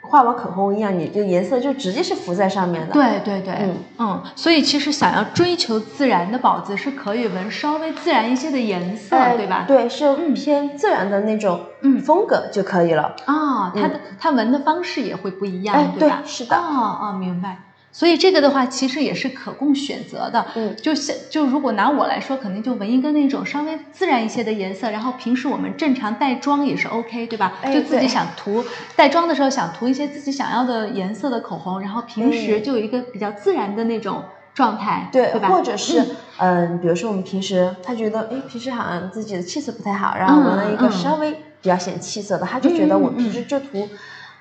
[0.06, 2.92] 画完口红一样，你就颜色就直接是浮在上面的。
[2.92, 9.64] 对对对，嗯嗯，所以其实想要追求自然的宝子是可以纹稍微自然一些的颜色，对吧？
[9.66, 11.58] 对，是偏自然的那种
[12.04, 13.16] 风格就可以了。
[13.24, 16.20] 啊，它的它纹的方式也会不一样，对吧？
[16.26, 16.54] 是的。
[16.54, 17.63] 哦哦，明白。
[17.94, 20.44] 所以这个的话，其实也是可供选择的。
[20.56, 27.52] 嗯，就像就如果拿我来说，肯定就纹一个那种稍微自然一些的颜色，然后平时我们正常带妆也是 OK，对吧？
[27.72, 28.64] 就自己想涂
[28.96, 35.48] 带妆的时候想涂一些自己想要的颜色的口红，然后平时就有一个比较自然的那种状态，对，对吧？
[35.48, 36.04] 或者是
[36.38, 41.30] 嗯，比如说我们平时他觉得哎，平时好像自己的气色不太好，然后纹了一个稍微
[41.62, 43.68] 比较显气色的，他就觉得我平时就涂。
[43.74, 43.90] 嗯，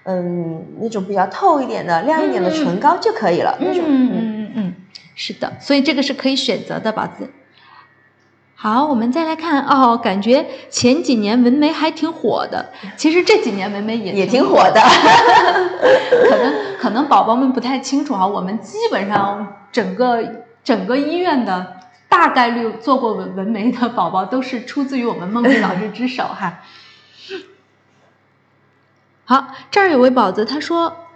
[0.06, 3.58] 那种比较透一点的、亮一点的唇膏就可以了。
[3.60, 4.74] 那种，嗯嗯嗯嗯，
[5.16, 7.30] 是的，所以这个是可以选择的，宝子。
[8.56, 14.82] 好，我们再来看哦，感觉前几年纹眉还挺火的，其实这几年纹眉也也挺火的。
[16.30, 21.76] 可能可能宝宝们不太清楚哈，我们基本上整个整个医院的
[22.08, 26.62] 大概率做过纹纹眉的宝宝都是出自于我们梦丽老师之手哈。
[29.26, 31.08] 好，这儿有位宝子，他说，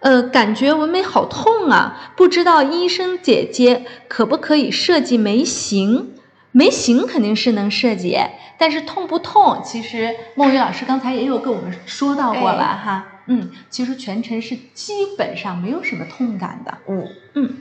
[0.00, 6.14] 呃，感觉纹眉好痛啊，不知道医生姐姐可不可以设计眉形？
[6.52, 8.18] 眉形肯定是能设计，
[8.56, 9.60] 但是痛不痛？
[9.62, 17.56] 其实梦雨老师刚才也有跟我们说到过了哈，嗯，其实全程是基本上没有什么痛感的，嗯嗯。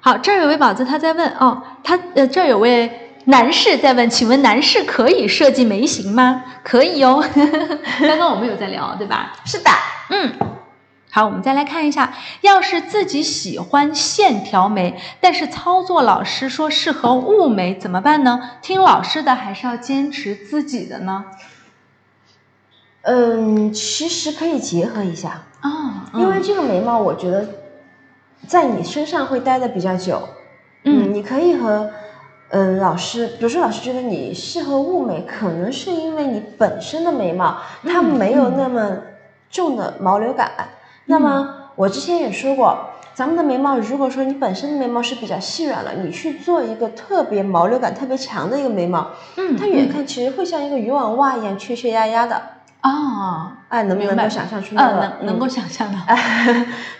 [0.00, 3.06] 好，这儿有位宝子他在问哦，他呃这儿有位。
[3.24, 6.42] 男士在问，请问男士可以设计眉形吗？
[6.62, 7.22] 可以哦，
[8.00, 9.32] 刚刚我们有在聊，对吧？
[9.44, 9.70] 是的，
[10.08, 10.32] 嗯，
[11.10, 18.52] 好，我们再来看一下，要是自己喜欢线条眉，但是操作老师说适合雾眉，怎么办呢？
[18.62, 21.26] 听老师的还是要坚持自己的呢？
[23.02, 27.48] 嗯，其实可以结合一下啊，因为这个眉毛，我觉得
[28.46, 30.28] 在你身上会待的比较久。
[30.84, 31.90] 嗯，你可以和
[32.50, 38.98] 嗯老师，比如说老师觉得你适合雾眉，可能是因为你本身的眉毛它没有那么
[39.50, 40.50] 重的毛流感。
[41.06, 42.86] 那么我之前也说过。
[43.12, 52.40] 咱们的眉毛，如果说你本身的眉毛是比较细软了，你去做一个特别毛流感特别强的一个眉毛，嗯，它远看其实会像一个渔网袜一样缺缺压压的
[52.80, 55.00] 啊，哎，能不能够想象出那个？
[55.00, 55.98] 能能够想象的。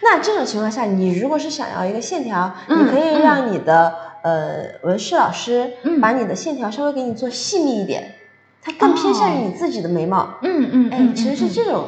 [0.02, 8.14] 那这种情况下，你如果是想要一个线条，你可以让你的呃纹饰老师把你的线条稍微给你做细腻一点，
[8.62, 10.38] 它更偏向于你自己的眉毛。
[10.42, 11.85] 嗯嗯，哎，其实是这种。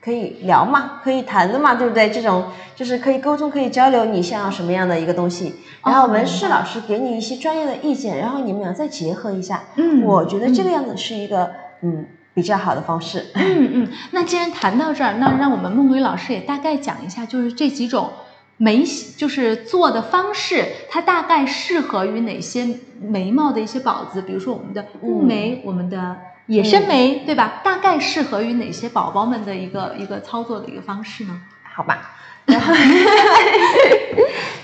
[0.00, 2.08] 可以聊嘛，可以谈的嘛，对不对？
[2.08, 2.44] 这种
[2.74, 9.64] 就是可以沟通，可以交流，你想要什么样的一个东西，然后纹饰老师给你一些专业的意见，然后你们俩再结合一下。
[9.74, 11.50] 嗯，我觉得这个样子是一个
[11.82, 13.26] 嗯比较好的方式。
[13.34, 18.10] 嗯嗯，那既然谈到这儿，那让我们梦鬼老师也大概讲一下，就是这几种
[18.58, 18.84] 眉
[19.16, 26.18] 就是做的方式，它大概适合于哪些眉毛的一些宝子，比如说我们的雾眉，我们的。
[26.48, 27.60] 野生眉对吧？
[27.62, 31.42] 大概适合于哪些宝宝们的一个一个操作的一个方式呢？
[31.62, 32.16] 好吧，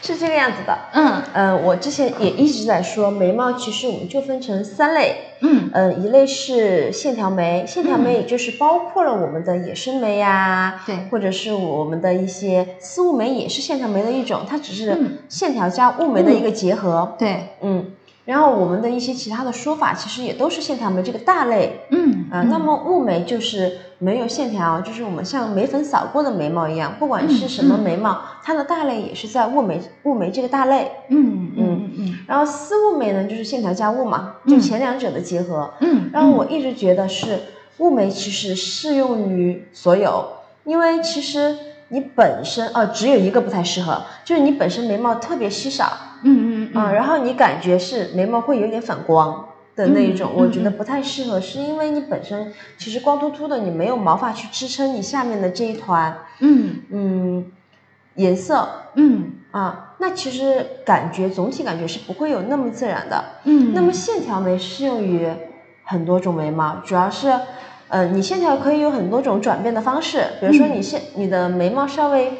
[0.02, 0.78] 是这个样子的。
[0.92, 5.16] 嗯嗯，我之前也一直在说，眉毛其实我们就分成三类。
[5.40, 14.96] 嗯嗯，一类是线条眉，线条眉也就是包括了我们的野生眉呀，对，或者是我们的一些丝雾眉，也是线条眉的一种，它只是
[15.28, 17.14] 线条加雾眉的一个结合。
[17.18, 17.92] 对，嗯。
[18.24, 31.90] 然后我们的一些其他的说法，其实也都是线条眉这个大类，嗯啊，那么雾眉就是没有线条，就是我们像眉粉扫过的眉毛一样，不管是什么眉毛，它的大类也是在雾眉雾眉这个大类，嗯嗯。
[31.96, 32.14] 嗯。
[32.26, 36.08] 然后丝雾眉呢，就是线条加雾嘛，就前两者的结合，嗯。
[36.10, 37.38] 然后我一直觉得是
[37.76, 40.24] 雾眉其实适用于所有，
[40.64, 41.54] 因为其实
[41.88, 45.92] 你本身哦只有一个不太适合，就是你本身眉毛特别稀少。
[46.26, 56.76] 嗯嗯啊，然后你感觉是眉毛会有点反光的那一种，我觉得不太适合，是因为你本身其实光秃秃的，你没有毛发去支撑你下面的这一团，嗯。
[56.90, 57.52] 嗯，
[58.16, 59.32] 颜色，嗯。
[59.50, 65.28] 啊，那其实感觉总体感觉是不会有那么自然的，嗯，那么线条眉适用于
[65.84, 67.32] 很多种眉毛，主要是，
[67.88, 72.32] 呃，你线条可以有很多种转变的方式，比如说你线你的眉毛稍微，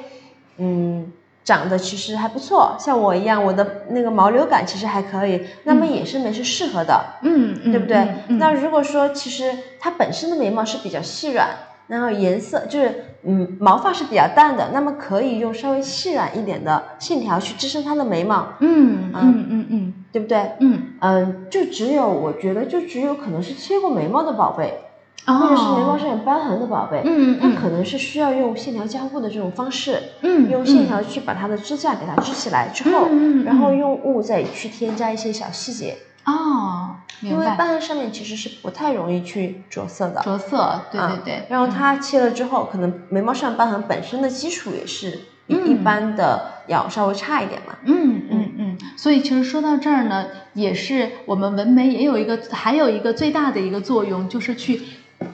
[0.59, 1.13] 嗯。
[1.45, 5.45] 长得其实还不错，像我一样，我的那个毛流感其实还可以。
[5.65, 8.09] 那么野生眉是适合的，嗯，对不对？
[8.39, 11.49] 那如果说其实它本身的眉毛是比较细软，
[11.87, 20.53] 然后颜色就是嗯毛发是比较淡的，那么可以用稍微细软一点的线条去支撑它的眉毛，嗯嗯嗯嗯，对不对？
[20.61, 24.81] 嗯嗯，就只有我觉得就只有可能是切过眉毛的宝贝。
[25.27, 35.97] 或者是眉毛上有瘢痕的宝贝，嗯，它可能是需要用线条加固的这种方式，嗯，用线条去把它的支架给它支起来之后，嗯，然后用雾再去添加一些小细节。
[36.27, 40.21] 哦，因为瘢痕上面其实是不太容易去着色的。
[40.23, 41.47] 着色，对对对。
[41.49, 47.77] 然后它切了之后，可能眉毛上瘢痕本身的基础也是比一般的要稍微差一点嘛。
[47.85, 48.79] 嗯嗯嗯。
[48.97, 54.83] 所以其实说到这儿呢，也是我们纹眉也有一个，还有一个最大的一个作用，就是去。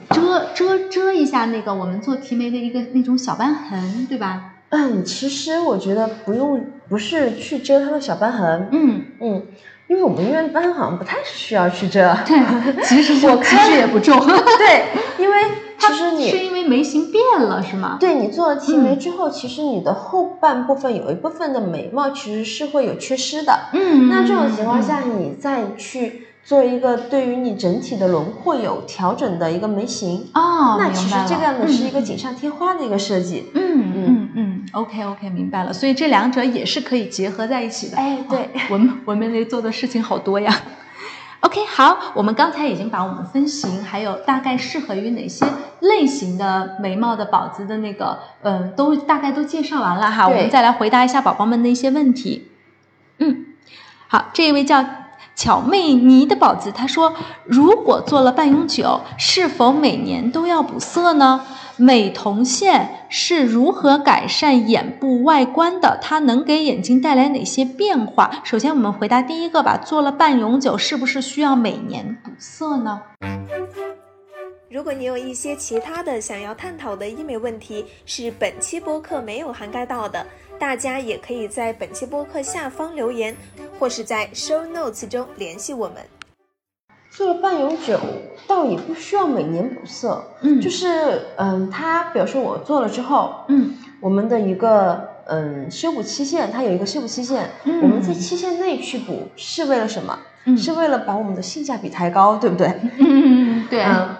[0.09, 4.53] 遮遮遮一下那个我们做提眉的一个那种小斑痕，对吧？
[4.69, 8.69] 嗯，其实我觉得不用，不是去遮它的小斑痕。
[8.71, 9.43] 嗯嗯，
[9.87, 12.17] 因为我们医院瘢痕好像不太需要去遮。
[12.25, 12.39] 对，
[12.87, 14.17] 其实我其实也不重。
[14.25, 14.85] 对，
[15.21, 15.37] 因为
[15.77, 17.97] 其实你是因为眉形变了，是吗？
[17.99, 23.67] 对你做了提眉之后，其实你的后半部分有一部分的眉毛其实是会有缺失的。
[23.73, 26.27] 嗯，那这种情况下，你再去。
[26.43, 33.49] 做一个对于你整体的轮廓有调整的一个眉形哦，那其实这个样子是一个锦上添花的一个设计。
[33.53, 35.71] 嗯嗯嗯，OK OK，明白了。
[35.71, 37.97] 所以这两者也是可以结合在一起的。
[37.97, 40.53] 哎，对，纹纹眉类做的事情好多呀。
[41.41, 45.45] OK，好，我们刚才已经把我们分型，还有大概适合于哪些
[45.79, 50.27] 类型的眉毛的宝子的那个，嗯，都大概都介绍完了哈。
[50.27, 52.49] 我们再来回答一下宝宝们的一些问题。
[53.19, 53.45] 嗯，
[54.07, 54.83] 好，这一位叫。
[55.35, 57.13] 巧妹妮的宝子，他说
[57.45, 61.41] ：“如果做了半永久，是否每年都要补色呢？
[61.77, 65.97] 美瞳线是如何改善眼部外观的？
[65.99, 69.77] 它能给眼睛带来哪些变化？”首先，我们回答第一个吧。
[69.77, 73.01] 做了半永久，是不是需要每年补色呢？
[74.71, 80.25] 如果你有一些其他的想要探讨的医美问题，是本期播客没有涵盖到的。
[80.57, 83.35] 大家也可以在本期播客下方留言，
[83.77, 85.97] 或是在 show notes 中联系我们。
[87.09, 87.99] 做了半永久，
[88.47, 100.17] 倒也不需要每年补色，嗯，就是嗯，它比如说我做了之后，嗯，我们的一个嗯修补期限，它有一个修补期限，嗯我们在期限内去补是为了什么？
[100.45, 102.73] 嗯是为了把我们的性价比抬高，对不对？
[102.97, 104.15] 嗯，对，嗯，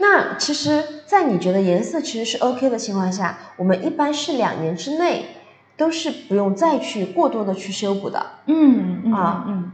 [0.00, 5.26] 那其实，在你觉得颜色其实是 OK 的情况下，我们一般是两年之内
[5.76, 8.24] 都是不用再去过多的去修补的。
[8.46, 9.72] 嗯嗯啊嗯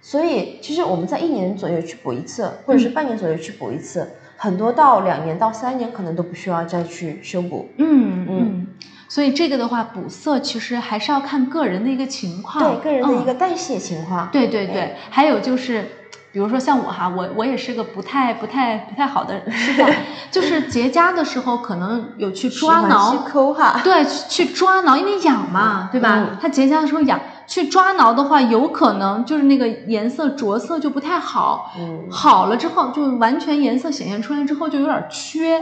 [0.00, 4.06] 所以，其实我们在一年左右去补一次，或者是半年左右去补一次，
[4.36, 7.68] 很多到两年到三年可能都不需要再去修补。
[7.78, 8.66] 嗯嗯
[9.08, 14.28] 所以这个的话，补色其实还是要看个人的一个情况，对个人的一嗯个代谢情况。
[14.30, 15.86] 对对对哎，还有就是，
[16.34, 19.88] 比如说像我哈，我我也是个不太不太不太好的示范，
[20.32, 23.80] 就是结痂的时候可能有去抓挠去，抠哈。
[23.84, 26.16] 对，去抓挠，因为痒嘛，对吧？
[26.18, 31.72] 嗯它结痂的时候痒，去抓挠的话，有可能就是那个颜色着色就不太好。
[31.78, 35.60] 嗯，好了之后，就完全颜色显现出来之后就有点缺，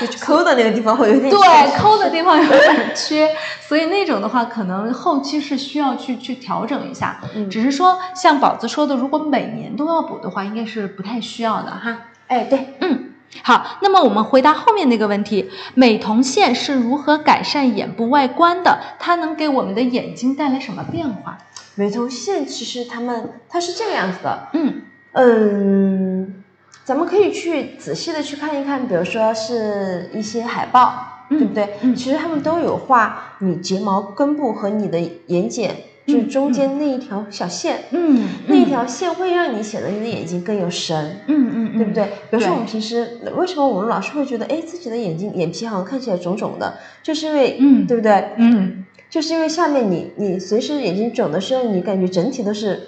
[0.00, 7.20] 就抠的那个地方会有点对，抠的地方有点缺，所以那种的话，可能后期是需要去去调整一下。
[7.34, 7.48] 嗯。
[7.48, 11.96] 只是说像宝子说的，如果每年都要补的话，应该是不太需要的哈。
[12.26, 18.78] 哎，对，嗯，好，那么我们回答后面那个问题，美瞳线是如何改善眼部外观的？
[18.98, 21.38] 它能给我们的眼睛带来什么变化？
[21.74, 26.44] 美瞳线其实它们它是这个样子的，嗯嗯，
[26.84, 31.74] 咱们可以去仔细的去看一看，比如说是一些海报，嗯对不对？
[31.82, 35.70] 嗯其实他们都有画你睫毛根部和你的眼睑，
[36.06, 41.20] 就是中间那一条小线，嗯，那一条线会让你显得你的眼睛更有神。
[41.26, 42.04] 嗯嗯嗯，对不对？
[42.30, 48.30] 比如说我们平时为什么我们老是会觉得，哎，自己的眼睛眼皮好像看起来肿肿的，就是因为，嗯对不对？
[48.36, 52.80] 嗯就是因为下面你你随时眼睛肿的时候，你感觉整体都是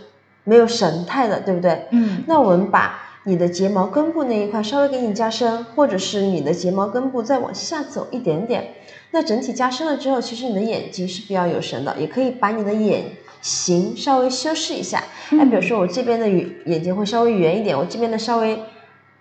[0.45, 1.87] 没有神态的，对不对？
[1.93, 8.75] 嗯那我们把你的睫毛根部那一块稍微给你加深，或者是你的睫毛根部再往下走一点点，
[9.13, 13.05] 那整体加深了之后，其实你的眼睛是比较有神的，也可以把你的眼
[13.41, 15.03] 型稍微修饰一下。
[15.31, 18.59] 哎，比如说我这边的眼眼睛会稍微圆一点，我这边的稍微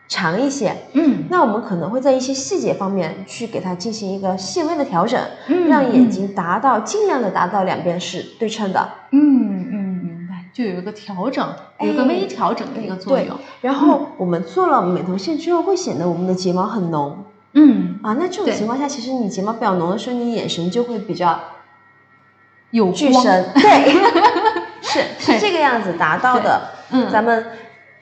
[0.07, 8.87] 长一些，嗯那我们可能会在一些细节方面去给它进行一个细微的调整，嗯让眼睛达到尽量的达到两边是对称的。
[9.11, 11.47] 嗯嗯，明白，就有一个调整，
[11.79, 17.23] 有一个哎微调整的一个作对用。，然后我们做了美瞳线之后，会显得我们的睫毛很浓
[17.55, 18.15] 嗯，啊。
[18.19, 21.39] 那这种情况下，其实你睫毛比较浓的时候，你眼神就会比较
[22.71, 23.93] 有光巨深，对，
[24.81, 26.69] 是是这个样子达到的。
[26.91, 27.43] 嗯咱们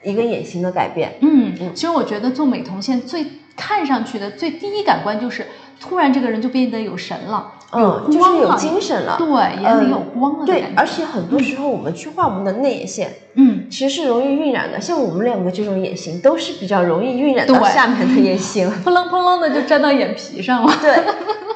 [0.02, 1.14] 一个眼型的改变。
[1.22, 3.24] 嗯，嗯其实我觉得做美瞳线最
[3.56, 5.46] 看上去的最第一感官就是，
[5.80, 9.16] 突然这个人就变得有神了，嗯，就是有精神了。
[9.18, 9.26] 对，
[9.62, 10.64] 眼里嗯有光了的对。
[10.76, 14.80] 而且很多时候我们去画我们的内眼线，嗯，其实是容易晕染的。
[14.80, 18.70] 像我们两个这种眼型，都是比较容易晕染到对下面的眼型。
[18.82, 20.72] 扑棱扑棱的就粘到眼皮上了。
[20.80, 20.92] 对，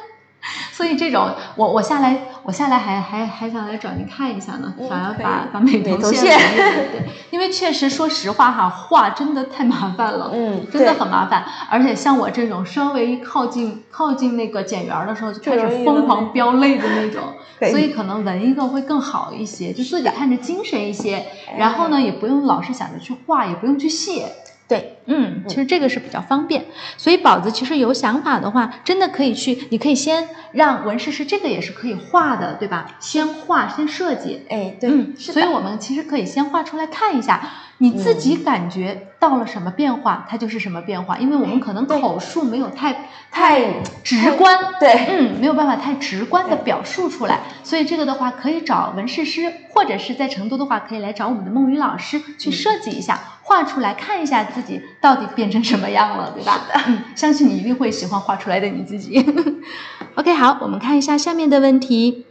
[0.79, 10.31] 所以这种，我我下来，我下来还还还想来找您看一下呢，嗯想要把把美美瞳线对因为确实说实话哈，画真的太麻烦了。
[10.33, 17.23] 嗯，真的很麻烦，而且像我这种稍微靠近靠近那个剪缘儿的时候，就开始疯狂飙泪的那种，
[17.69, 21.25] 所以可能纹一个会更好一些，就自己看着精神一些，
[21.57, 24.31] 然后呢也不用老是想着去画，也不用去卸，
[24.69, 26.65] 对，嗯，其实这个是比较方便，
[26.97, 32.97] 所以宝子其实有想法的话，真的可以去，你可以先让纹饰师这个也是可以画的，对吧？
[32.99, 37.41] 先画，先设计，哎，对，嗯，是的，所以我们其实可以先画出来看一下，
[37.79, 56.61] 你自己感觉到了什么变化，它就是什么变化，因为我们可能口述没有太太直观，对，嗯，没有办法太直观的表述出来，所以这个的话可以找纹饰师，或者是在成都的话可以来找我们的梦雨老师去设计一下，画出来看一下自己到底变成什么样了，对吧？
[56.87, 59.25] 嗯，相信你一定会喜欢画出来的你自己。
[60.15, 62.25] OK，好，我们看一下下面的问题。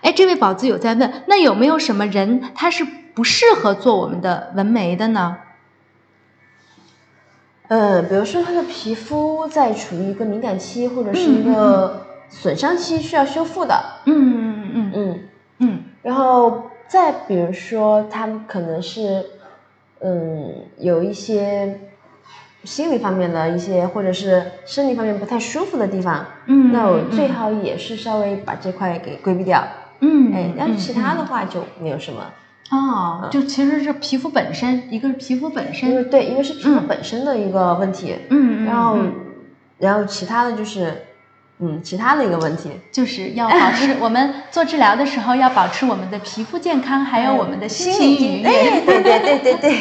[0.00, 5.38] 哎，这位宝子有在问，那有没有什么人他是不适合做我们的纹眉的呢？
[7.68, 15.20] 呃，比如说他的皮肤在处于一个敏感期或者是一个损伤期需要修复的，嗯嗯嗯嗯，
[15.58, 19.26] 嗯然后再比如说他们可能是，
[20.00, 21.78] 嗯，有一些
[22.68, 29.64] 心理方面的一些或者是生理方面不太舒服的地方，嗯，那我最好也是稍微把这块给规避掉，
[30.00, 32.20] 嗯，哎，但是其他嗯的话就没有什么，
[32.70, 36.86] 哦，就其实是皮肤本身，一个是皮肤本身，因为对，因为是皮肤嗯。
[36.86, 39.12] 本身的一个问题，嗯，嗯然后嗯。
[39.78, 40.92] 然后其他的就是，
[41.60, 42.70] 嗯其他的一个问题。
[42.92, 48.80] 就是要保持 我们做治疗的时候要保持我们的皮肤健康，还有我们的心情愉悦。
[48.80, 49.78] 对对对对对对。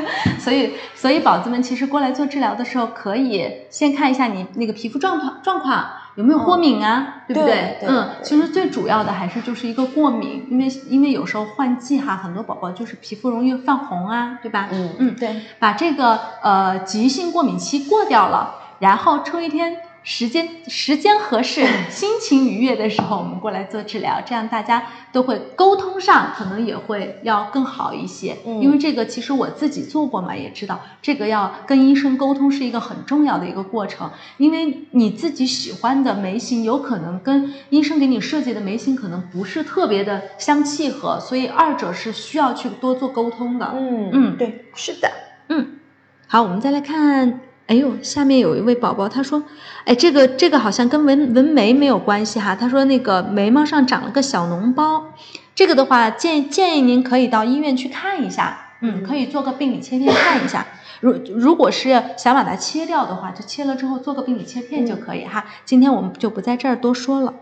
[0.38, 14.68] 所以，所以宝子们其实过来做治疗的时候，可以先看一下你那个皮肤状况状况有没有过敏啊，对不对对嗯，其实最主要的还是就是一个过敏，因为因为有时候换季哈，很多宝宝就是皮肤容易泛红啊，对吧？
[14.72, 15.36] 嗯嗯，对。
[15.58, 19.76] 把这个呃急性过敏期过掉了，然后抽一天。
[20.02, 28.36] 时间时间合适， 心情愉悦的时候，我们过来做治疗，这样大家都会沟通上可能也会要更好一些。
[28.46, 34.10] 嗯因为这个其实我自己做过嘛，也知道这个要跟医生沟通是一个很重要的一个过程。
[34.38, 43.72] 因为你自己喜欢的眉形，有可能跟医生给你设计的眉形可能不是特别的相契合，所以二者是需要去多做沟通的。
[43.74, 45.10] 嗯嗯对，是的。
[45.48, 45.78] 嗯，
[46.26, 49.42] 好，我们再来看，哎呦，下面有一位宝宝，他说，
[49.84, 55.12] 哎，这个这个好像跟纹纹眉没有关系哈，他说那个眉毛上长了个小脓包，
[55.54, 60.66] 这个的话建建议您可以到医院去看一下，嗯，可以做个病理切片看一下。
[61.00, 65.44] 如如果是想把它切掉的话，就切了之后做个病理切片就可以哈。
[65.66, 67.34] 今天我们就不在这儿多说了。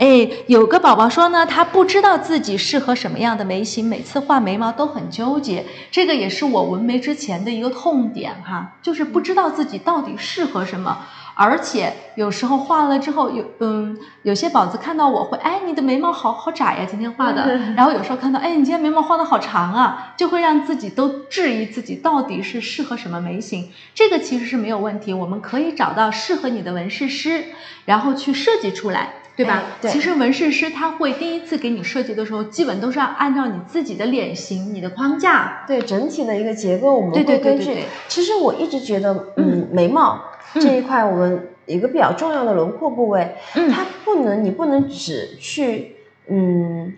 [0.00, 5.66] 哎，有个宝宝说呢，他不知道自己适合什么样的眉形，每次画眉毛都很纠结。
[5.90, 17.58] 这个也是我纹眉之前的一个痛点哈，就是不知道自己到底适合什么，而且有时候画了之后，有嗯，有些宝子看到我会，哎，你的眉毛好好窄呀，今天画的。
[17.76, 23.70] 然后有时候看到，哎，你今天眉毛画的好长啊，就会让自己都质疑自己到底是适合什么眉形。
[23.94, 27.44] 这个其实是没有问题，我们可以找到适合你的纹饰师，
[27.84, 29.16] 然后去设计出来。
[29.42, 29.54] 对吧？
[29.54, 35.64] 哎对其实纹饰师他会第一次给你设计的时候，基本都是要按照你自己的脸型、你的框架。
[35.66, 37.84] 对整体的一个结构，我们会根据。
[38.08, 40.20] 其实我一直觉得，嗯，眉毛
[40.54, 45.96] 嗯这一块，我们一个比较重要的轮廓部位，嗯它不能，你不能只去，
[46.28, 46.92] 嗯，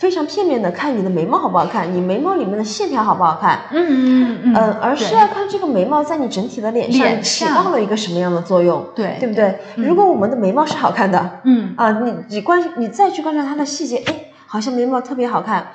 [0.00, 9.58] 非常片面的看你的眉毛好不好看，你眉毛里面的线条好不好看，嗯嗯嗯呃，而是要看这个眉毛在你整体的脸上起到了一个什么样的作用，对对不对？
[9.76, 15.72] 嗯如果我们的眉毛是好看的，嗯啊，你你观你再去观察它的细节，哎，好像眉毛特别好看，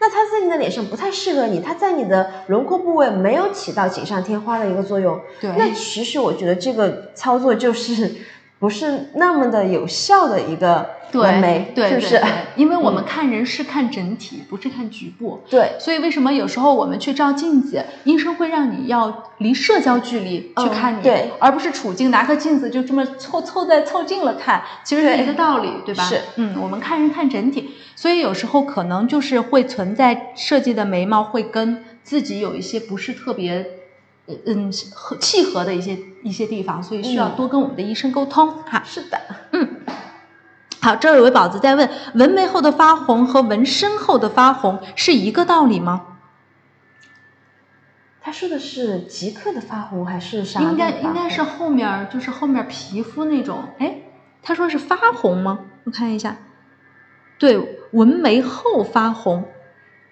[0.00, 8.14] 那它在你的脸上不太适合你，它在你的轮廓部位没有起到锦上添花的一个作用，对那其实我觉得这个操作就是
[8.58, 12.18] 不是那么的有效的一个纹眉，对对是不是？
[12.18, 15.40] 对 因为我们嗯看人是看整体，不是看局部。
[15.50, 26.02] 对所以为什么有时候我们去照镜子，医生会让你要离社交距离去嗯看你，对而不是处境拿个镜子就这么凑凑在凑近了看，其实是一个道理，对吧？
[26.04, 33.66] 是，嗯，我们看人看整体，所以有时候可能就是会存在设计的眉毛会跟自己有一些不是特别。
[34.26, 38.82] 呃嗯，和契合的一些一些地方，所以需要嗯多跟我们的医生沟通哈。
[38.84, 39.20] 是的，
[39.52, 39.80] 嗯
[40.80, 46.06] 好，这儿有位宝子在问：纹眉后的发红和纹身后的发红是一个道理吗？
[48.20, 50.60] 他说的是即刻的发红还是啥？
[50.60, 53.64] 应该应该是后面就是后面皮肤那种。
[53.78, 53.98] 哎，
[54.42, 55.60] 他说是发红吗？
[55.84, 56.36] 我看一下，
[57.38, 59.44] 对，纹眉后发红，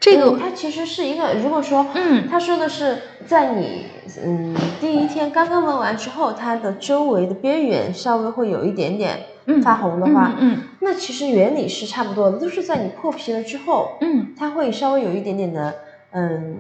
[0.01, 3.87] 这个嗯它其实是一个，如果说，嗯他说的是在你
[4.25, 10.59] 嗯第一天刚刚纹完之后，它的周围的边缘稍微会有一点点嗯发红的话，嗯。
[10.81, 14.35] 那其实原理是差不多的，都是在你破皮了之后，嗯。
[14.39, 15.75] 它会稍微有一点点的
[16.11, 16.57] 嗯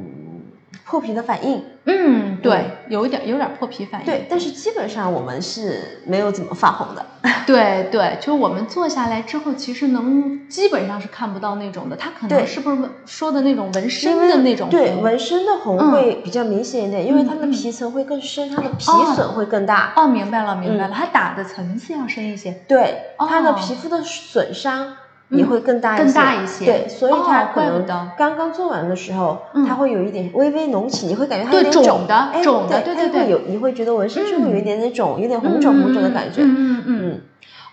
[0.86, 4.06] 破皮的反应，嗯，对，有一点有点破皮反应。
[4.06, 7.04] 对，但是基本上我们是没有怎么发红的，
[7.46, 11.96] 对对，就是我们坐下来之后，其实能基本上是看不到那种的。
[11.96, 19.92] 他可能是不是说的那种纹身的那种对纹身的红嗯会比较明显一点，因为它的皮层会更深，它的皮哦损会更大。
[19.96, 22.52] 哦，明白了明白嗯了，它打的层次要深一些。
[22.66, 24.96] 对，它的哦皮肤的损伤
[25.30, 26.64] 也会更大一些，更大一些。
[26.64, 29.66] 对，所以哦它可能刚刚做完的时候，嗯。
[29.66, 37.20] 它会有一点微微隆起，你会感觉它有点肿的哎肿的对对对有，你会觉得纹身是会有一点点肿，有点红嗯肿红肿的感觉，嗯嗯嗯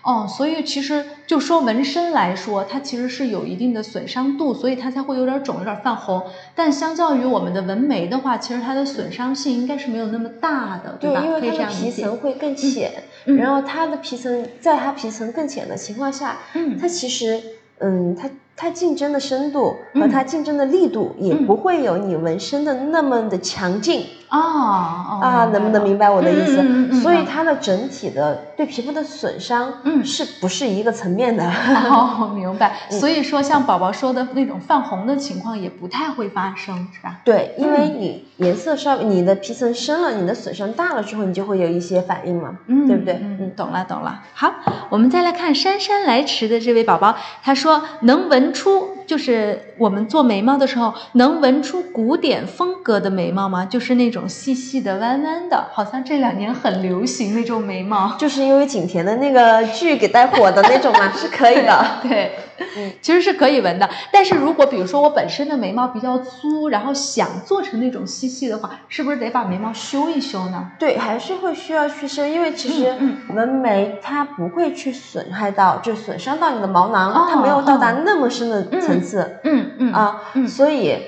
[0.04, 6.24] 哦，所以其实就说纹身来说，它其实是有一定的损伤度，所以它才会有点肿、有点泛红。
[6.56, 11.22] 但相较于我们的纹眉的话，其实它的损伤性应该是没有那么大的，对，吧？
[11.24, 11.88] 因为它的皮。
[11.92, 16.76] 层会更浅，嗯然后它的皮层在它皮层更浅的情况下，嗯。
[16.78, 17.40] 它其实
[17.78, 20.10] 嗯，它它竞争的深度和嗯。
[20.10, 21.46] 它竞争的力度也嗯。
[21.46, 24.04] 不会有你纹身的那么的强劲。
[24.38, 26.56] 哦哦啊，能不能明白我的意思？
[26.62, 31.44] 嗯嗯所以它的整体的对皮肤的损伤，嗯是不是一个层面的？
[31.90, 32.76] 哦，明白。
[32.90, 37.20] 嗯所以说，像宝宝说的那种泛红的情况也不太会发生，是吧？
[37.24, 43.14] 对，因为你颜色稍微，你的皮层深了，你的损伤大了之后，你就会有一些反应嘛，嗯，对不对？
[43.22, 44.22] 嗯，懂了懂了。
[44.34, 44.52] 好，
[44.88, 53.64] 我们再来看姗姗来迟的这位宝宝，他说能闻出，就是我们做眉毛的时候能纹出古典风格的眉毛吗？
[53.64, 58.16] 就是那种细细的、弯弯的，好像这两年很流行那种眉毛。
[58.18, 61.84] 就是因为景甜的那个剧给带火的那种嘛， 是可以的。
[62.02, 62.32] 对，
[62.76, 63.88] 嗯其实是可以纹的。
[64.12, 70.70] 但是如果比如说我本身的眉毛比较粗，然后想做成那种细细的话，是不是得把眉毛修一修呢？
[70.78, 80.46] 对，还是会需要去修，因为其实嗯纹眉它不会去损害到，就损伤到你的毛囊，哦它没有到达哦那么深的层次、嗯嗯啊，嗯。
[80.46, 80.98] 所以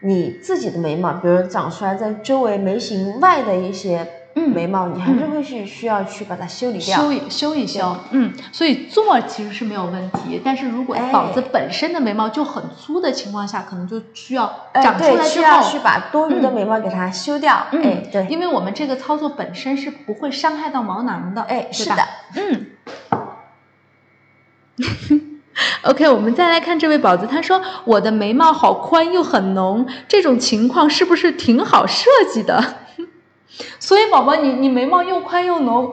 [0.00, 4.50] 你自己的眉毛，比如长出来在周围眉形外的一些嗯。
[4.50, 6.98] 眉毛，你还是会去需要去把它修理掉。
[6.98, 17.66] 修一修一修，嗯，所以做其实是没有问题，但是如果哎宝子本身的眉毛就很粗的情况下，可能就需要哎长出对，来之需要后去把多余的眉毛给它修掉。
[17.72, 21.96] 嗯哎，对，因为我们这个操作本身是不会伤害到毛囊的，哎，是的，
[22.36, 22.66] 嗯。
[25.82, 32.62] OK，我们再来看这位宝子，他说我的眉毛好宽又很浓，这种情况是不是挺好设计的？
[33.80, 35.90] 所以宝宝，你你眉毛又宽又浓，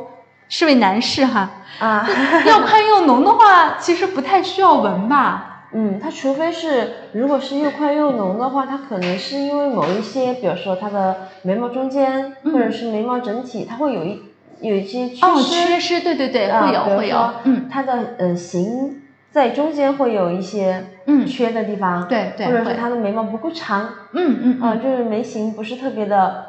[0.50, 2.08] 是位男士哈，啊，
[2.46, 5.44] 又宽又浓的话，其实不太需要纹吧？
[5.74, 12.54] 嗯，它除非是如果是又宽又浓的话，它可能是因为某一些，比如说它的眉毛中间、嗯。
[12.54, 14.22] 或者是眉毛整体，它会有一
[14.62, 17.68] 有一些缺哦，失，缺失，对对对，啊会有会有，嗯。
[17.70, 19.02] 它的呃形
[19.38, 21.28] 在中间会有一些嗯。
[21.28, 26.46] 缺的地方，对对或者是他的眉毛不够长，嗯嗯啊，嗯，就是眉形不是特别的。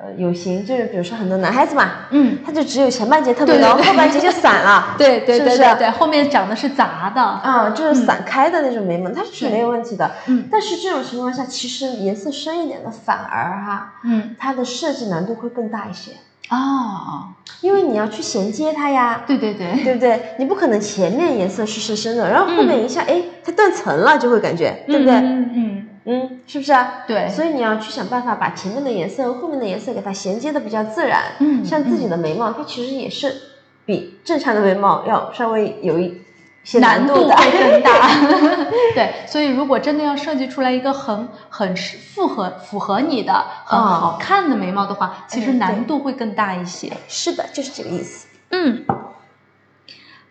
[0.00, 10.10] 呃，有型就是比如说很多男孩子嘛，嗯，他就只有前半截特别浓，后半截就散了， 对对对对对，后面长的是杂的，啊，就是散开的那种眉毛，它是没有问题的。
[10.26, 10.44] 嗯。
[10.50, 16.12] 但是这种情况下，其实颜色深一点的反而哈，嗯，它的设计难度会更大一些，
[16.50, 17.28] 哦，
[17.60, 20.20] 因为你要去衔接它呀，对对对，对不对？
[20.38, 25.14] 你不可能前面颜色是深深的，然后后面一下，哎、它断层了，就会感觉，对不对？
[25.14, 27.04] 嗯嗯嗯，是不是啊？
[27.06, 31.22] 对所以你要去想办法把前面的颜色和后面的颜色给它衔接的比较自然。
[31.40, 33.30] 嗯像自己的眉毛，它其实也是
[33.84, 36.14] 比正常的眉毛要稍微有一些
[36.80, 37.28] 难度。
[37.28, 38.08] 会更大。
[38.94, 43.32] 对，所以如果真的要设计出来一个很很是符合符合你的
[43.64, 46.92] 很哦好看的眉毛的话，其实难度会更大一些。
[47.08, 48.28] 是的，就是这个意思。
[48.50, 48.84] 嗯，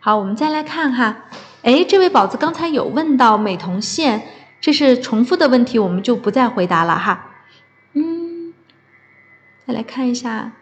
[0.00, 1.24] 好，我们再来看哈，
[1.62, 4.22] 哎，这位宝子刚才有问到美瞳线，
[4.60, 7.26] 这是重复的问题，我们就不再回答了哈。
[7.94, 8.52] 嗯，
[9.66, 10.52] 再来看一下，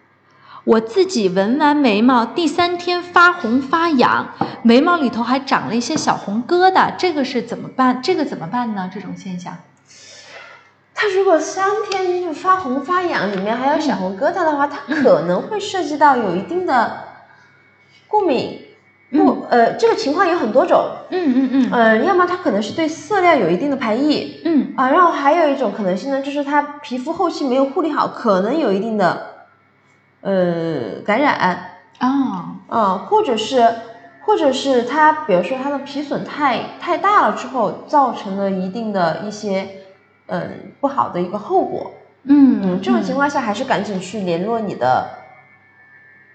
[0.66, 8.02] 我自己纹完眉毛第三天发红发痒，眉毛里头还长了一些小红疙瘩，这个是怎么办？
[8.02, 8.90] 这个怎么办呢？
[8.92, 9.56] 这种现象？
[10.92, 16.98] 它如果三天就发红发痒，里面还有小红疙瘩的话，它可能会涉及到有一定的
[18.08, 18.62] 过敏。
[19.12, 20.84] 不，呃，这个情况有很多种。
[21.10, 29.35] 嗯嗯嗯呃，要么它可能是对色料有一定的排异嗯啊，然后还有一种可能性呢，就是它皮肤后期没有护理好，可能有一定的
[30.20, 31.34] 呃感染
[31.98, 33.66] 啊啊，或者是
[34.24, 39.68] 或者是它，比如说它的皮损太太大了之后，造成了一定的一些
[40.26, 41.92] 嗯不好的一个后果。
[42.24, 45.08] 嗯嗯，这种情况下还是赶紧去联络你的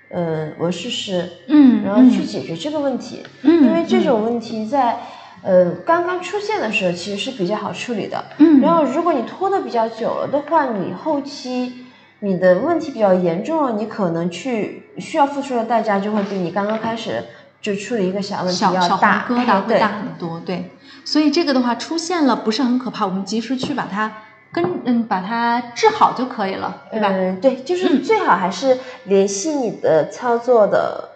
[0.09, 3.23] 嗯纹饰师，嗯，然后去解决这个问题。
[3.41, 4.99] 嗯，因为这种问题在
[5.43, 8.23] 呃刚刚出现的时候其实是比较好处理的。
[8.37, 11.80] 嗯，然后如果你拖得比较久了的话，你后期
[12.23, 17.23] 你的问题比较严重了，你可能去需要付出的代价就会比你刚刚开始
[17.61, 19.25] 就处理一个小问题小小红要大。
[19.27, 20.71] 疙瘩会对大很多，对，
[21.03, 24.11] 所以这个的话出现了不是很可怕，我们及时去把它
[24.51, 27.07] 跟嗯把它治好就可以了，对吧？
[27.11, 31.09] 嗯，对，就是嗯最好还是联系你的操作的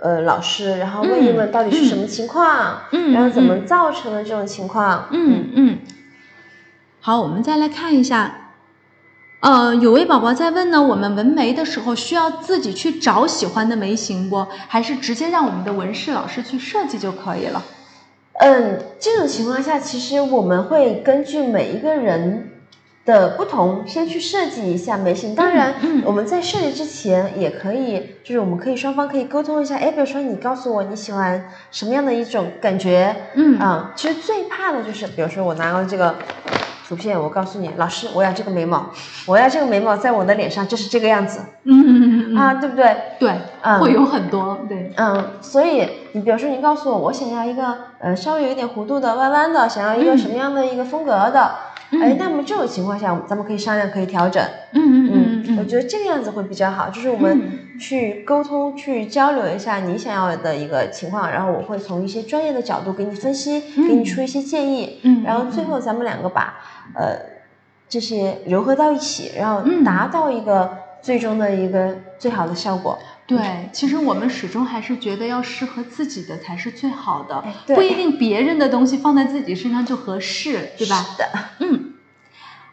[0.00, 5.08] 呃老师，然后问一问到底是什么情况，嗯然后怎么嗯造成的这种情况。
[5.10, 5.78] 嗯嗯，
[7.00, 8.45] 好，我们再来看一下，
[9.46, 14.44] 呃，有位宝宝在问呢，我们纹眉的时候需要自己去找喜欢的眉形不？
[14.66, 17.62] 还是直接让我们的纹饰老师去设计就可以了？
[18.40, 22.50] 嗯，这种情况下，其实我们会根据每一个人
[23.04, 25.32] 的不同，先去设计一下眉形。
[25.36, 29.76] 当然，嗯嗯我们在设计之前也可以，就是我们可以双方可以沟通一下。
[29.76, 36.16] 哎，比如说你告诉我你喜欢什么样的一种感觉，嗯啊、其实最怕的就是，比如说我拿到这个
[36.88, 38.86] 图片，我告诉你，老师，我要这个眉毛，
[39.26, 42.96] 我要这个眉毛在我的脸上就是这个样子嗯嗯嗯嗯，啊，对不对？
[43.18, 43.32] 对，
[43.62, 51.50] 嗯会有很多对，嗯，所以你比如说，你告诉我，我想要一个呃稍微有一点弧度的、弯弯的，想要一个什么样的一个风格的，
[52.00, 54.42] 哎，那么这种情况下，咱们可以商量，可以调整。
[54.72, 66.54] 嗯嗯嗯嗯我觉得这个样子会比较好，就是我嗯们去沟通、去交流一下你想要的一个情况，然后我会从一些专业的角度给你分析，给你出一些建议，嗯然后最后咱们两个把
[66.94, 67.18] 呃
[67.88, 72.98] 这些糅合到一起，然后嗯达到一个最终的一个最好的效果。
[73.26, 77.42] 对，其实我们始终还是觉得要适合自己的才是最好的
[77.74, 81.02] 不一定别人的东西放在自己身上就合适，对吧？
[81.02, 81.28] 是的，
[81.58, 81.94] 嗯，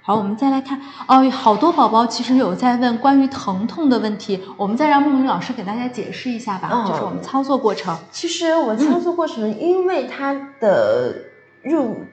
[0.04, 7.98] 好，我们再来看哦，好多宝宝其实有在问关于疼痛的问题，我们再让梦云老师给大家解释一下吧，哦就是我们操作过程。
[8.12, 11.16] 其实我操作过程，因为它的
[11.64, 12.06] 入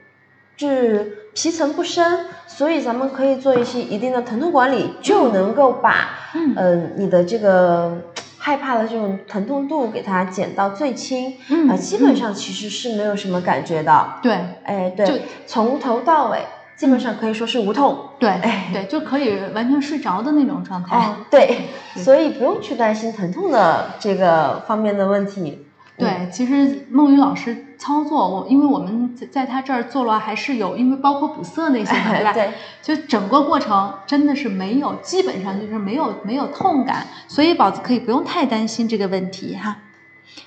[0.57, 7.97] 就是皮层不深，所以咱们可以做一些一定的疼痛管理，就能够把嗯呃你的这个
[8.39, 14.33] 害怕的这种疼痛度给它减到最轻，嗯呃，基本上其实是没有什么感觉的，对
[14.65, 16.41] 哎，就对，从头到尾
[16.77, 17.97] 基本上可以说是无痛。
[18.19, 20.97] 对哎对，就可以完全睡着的那种状态。
[20.97, 21.47] 哦，对，
[21.95, 25.67] 对所以不用去担心疼痛的这个方面的问题。
[25.97, 32.33] 对，其实梦雨老师操作，我因为我们在在他这儿做了，还是有，因为包括补色那些嘛， 对吧？
[32.33, 32.51] 对，
[32.83, 39.77] 就整个过程真的是没有，基本上就是没有没有痛感，所以宝子可以不用太担心这个问题哈。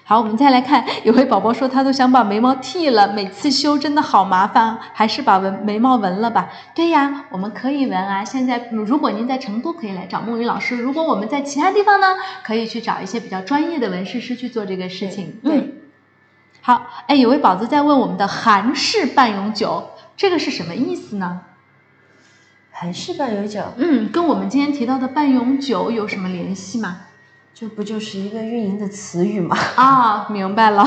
[0.05, 6.49] 好，我们再来看，有位宝宝说他都想把眉毛剃了，每次修真的好麻烦，还是把纹眉毛纹了吧？
[6.75, 8.23] 对呀，我们可以纹啊。
[8.23, 15.39] 现在嗯如果您在成都，可以来找梦雨老师；如果我们在其他地方呢，可以去找一些比较专业的纹饰师去做这个事情。
[15.41, 15.73] 对嗯，
[16.61, 21.41] 好，哎，有位宝子在问我们的韩式半永久，这个是什么意思呢？
[22.71, 27.01] 韩式半永久，嗯，跟我们今天提到的半永久有什么联系吗？
[27.55, 29.55] 这不就是一个运营的词语吗？
[29.75, 30.85] 啊，明白了，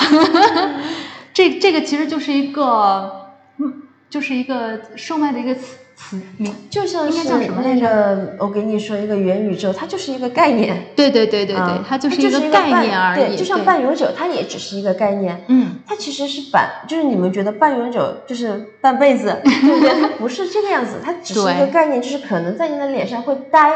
[1.33, 6.53] 这这个其实就是一个，嗯，就是一个售卖的一个词词名。
[6.69, 13.29] 就像应该是叫什么来那个，我给你说一个元宇宙，它就是一个概念，对对对对对，啊它就是一一个概念而已。
[13.29, 15.45] 对，就像半永久，它也只是一个概念。
[15.49, 20.01] 嗯，它其实是半，就是你们觉得半永久就是半辈子，对不对？
[20.01, 23.71] 它不是这个样子，它只是一个概念，就是可能在你的脸上会待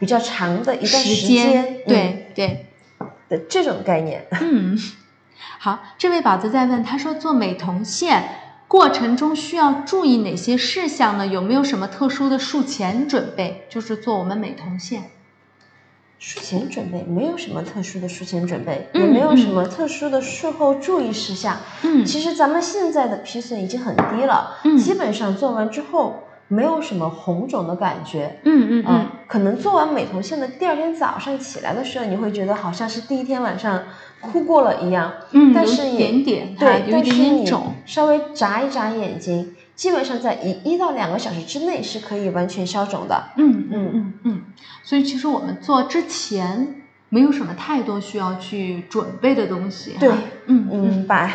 [0.00, 4.26] 比较长的一段时间，对对，嗯的这种概念。
[4.40, 4.78] 嗯，
[5.58, 8.28] 好，这位宝子在问，他说做美瞳线
[8.68, 11.26] 过程中需要注意哪些事项呢？
[11.26, 13.66] 有没有什么特殊的术前准备？
[13.68, 15.10] 就是做我们美瞳线。
[16.18, 21.56] 术前准备没有什么特殊的术前准备，嗯也没有什么特殊的术后注意事项。
[21.82, 28.40] 嗯其实咱们现在的皮损已经很低了，嗯基本上做完之后没有什么红肿的感觉。
[28.44, 33.84] 嗯嗯嗯，可能做完美瞳线的第二天早上起来的时候，你会觉得好像是第一天晚上
[34.20, 37.74] 哭过了一样，嗯，但是也点点，对，有一点但是你点肿。
[37.86, 43.30] 稍微眨一眨眼睛，基本上在一一到两个小时之内是可以完全消肿的。
[43.36, 44.42] 嗯嗯嗯嗯，
[44.82, 49.98] 所以其实我们做之前没有什么太多需要去准备的东西哈。
[50.00, 50.10] 对
[50.46, 51.30] 嗯嗯，把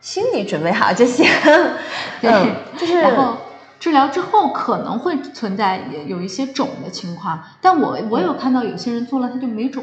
[0.00, 1.24] 心理准备好就行。
[2.20, 3.36] 对嗯，就是然后
[3.82, 9.82] 治疗之后可能会存在有一些肿的情况，但我我有看到有些人做了他就没肿，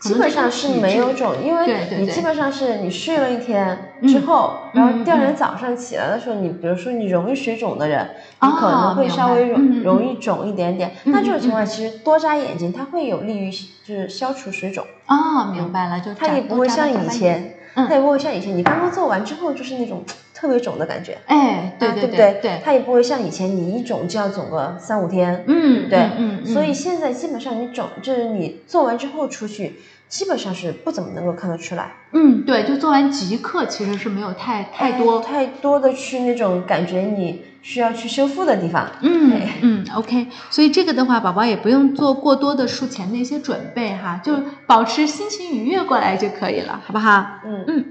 [0.00, 5.20] 基本上是没有肿，因为你基本上是你睡了一天之后，嗯然后第二嗯。
[5.20, 8.08] 天早上起来的时候，你比如说你容易水肿的人，
[8.40, 10.92] 哦你可能会稍微容容易肿一点点。
[11.04, 20.02] 嗯那这种情况其实多眨眼睛，它会有利于就是消除水肿，啊，明白了，就它也不会像以，前，嗯它也不会像以前你刚刚做完之后就是那种
[20.36, 21.16] 特别肿的感觉。
[21.26, 22.38] 哎，对啊对对不对？
[22.42, 29.76] 对，它也不会像以前你一肿就要肿个三五天，嗯，对嗯嗯，所以现在基本上你肿，就是你做完之后出去，
[30.08, 31.92] 基本上是不怎么能够看得出来。
[32.12, 38.88] 嗯，对，就做完即刻其实是没有太太多，太多的去那种感觉你需要去修复的地方。
[39.00, 44.34] 嗯对嗯，OK，所以这个的话，宝宝也不用做过多的术前的一些准备哈，就
[44.66, 47.26] 保持心情愉悦过来就可以了，好不好？
[47.44, 47.84] 嗯嗯，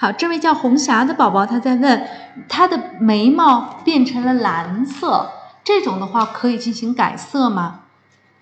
[0.00, 2.06] 好，这位叫红霞的宝宝他在问，
[2.48, 5.28] 他的眉毛变成了蓝色，
[5.64, 7.80] 这种的话可以进行改色吗？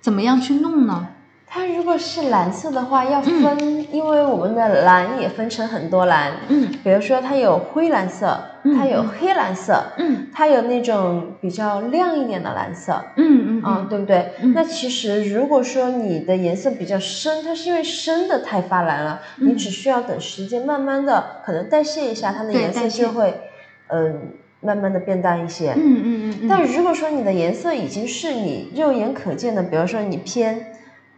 [0.03, 1.07] 怎么样去弄呢？
[1.47, 13.03] 它如果是蓝色的话，要分，因为我们的蓝也分成很多蓝，嗯比如说它有灰蓝色，嗯它有黑蓝色，嗯它有那种比较亮一点的蓝色。
[13.17, 14.33] 嗯嗯啊，对不对？
[14.43, 23.35] 嗯那其实如果说你的颜色比较深，它是因为深的太发蓝了，嗯你只需要等时间慢慢的可能代谢一下，它的颜色就会，
[23.89, 25.73] 嗯、慢慢的变淡一些。
[25.73, 26.49] 嗯嗯嗯嗯。
[26.49, 30.73] 但如果说你的颜色已经是你肉眼可见的，比如说你偏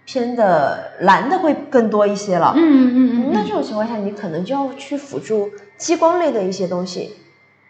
[0.04, 7.10] 偏的蓝的会更多一些了，嗯嗯，那这种情况下，你可能就要去辅助激光类的一些东西，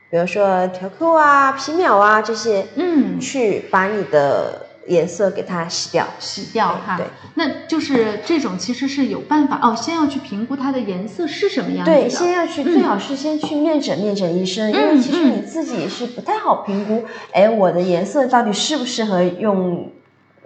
[0.09, 6.07] 比如说调扣啊、皮秒啊这些，嗯去把你的颜色给它洗掉。
[6.19, 6.97] 洗掉哈。
[6.97, 12.01] 对，那就是这种其实是有办法哦，先要去评估它的颜色是什么样子的。
[12.01, 19.91] 对，先要去，最好是先去面诊面诊医生，因为嗯其实你自己是不太好评估，哎，我的颜色到底适不适合用，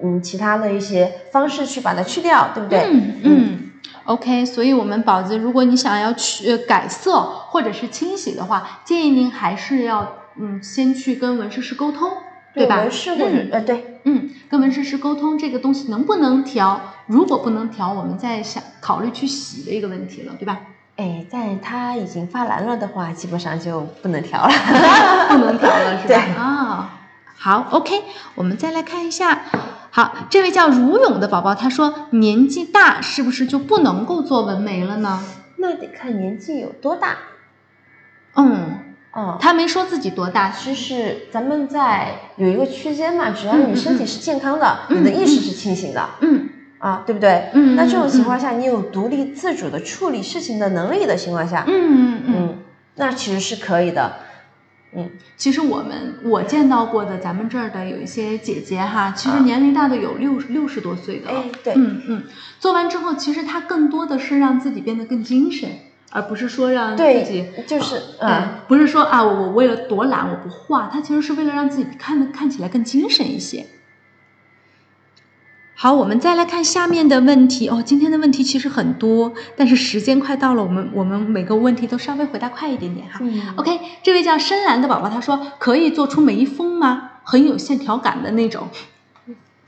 [0.03, 2.87] 嗯，其他的一些方式去把它去掉，对不对？
[2.91, 3.59] 嗯嗯。
[4.05, 12.11] OK，所以我们宝子，如果你想要去、呃、改色或者是清洗的话，建议您还是要嗯先去跟纹饰师沟通，
[12.55, 12.77] 对吧？
[12.79, 20.61] 纹饰或者、嗯呃，对，嗯，跟纹饰师沟通这个东西能不能调，如果不能调，我们再想考虑去洗的一个问题了，对吧？
[20.97, 24.53] 哎，但它已经发蓝了的话，基本上就不能调了。
[25.31, 26.09] 不能调了 是吧？
[26.09, 27.01] 对啊，
[27.35, 28.03] 好，OK，
[28.35, 29.41] 我们再来看一下。
[29.91, 35.23] 好，这位叫如勇的宝宝，他说年纪大是不是就不能够做纹眉了呢？
[35.57, 37.17] 那得看年纪有多大。
[38.35, 46.09] 嗯，哦，他没说自己多大，就是咱们在有一个区间嘛，只要你身体是健康的，你的意识是清醒的。
[46.21, 46.49] 嗯
[46.79, 47.51] 啊，对不对？
[47.53, 52.35] 嗯那这种嗯情况下，你有独立自主的处理事情的能力的情况下，嗯嗯嗯。
[52.37, 52.59] 嗯，
[52.97, 54.13] 那其实是可以的。
[54.95, 61.41] 嗯，其实我们我见到过的，咱们这儿的有一些姐姐哈，其实年龄大的有六六十多岁的了。
[61.41, 62.25] 哎，对，嗯嗯，
[62.59, 65.71] 做完之后，其实她更多的是让自己变得更精神，
[66.13, 73.67] 而不是说让自己，就是对啊，，不是说啊，我我为了躲懒我不画，它其实是为了让自己看的看起来更精神一些。
[75.75, 77.83] 好，我们再来看下面的问题哦。
[77.85, 83.19] 今天的问题其实很多，但是时间快到了，我们我们每个问题都稍微回答快一点点哈。
[83.21, 87.11] 嗯 OK，这位叫深蓝的宝宝他说可以做出眉峰吗？
[87.25, 88.69] 很有线条感的那种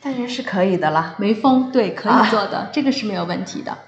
[0.03, 1.15] 当然是可以的啦。
[1.19, 3.79] 眉峰，对，可啊以做的，这个是没有问题的。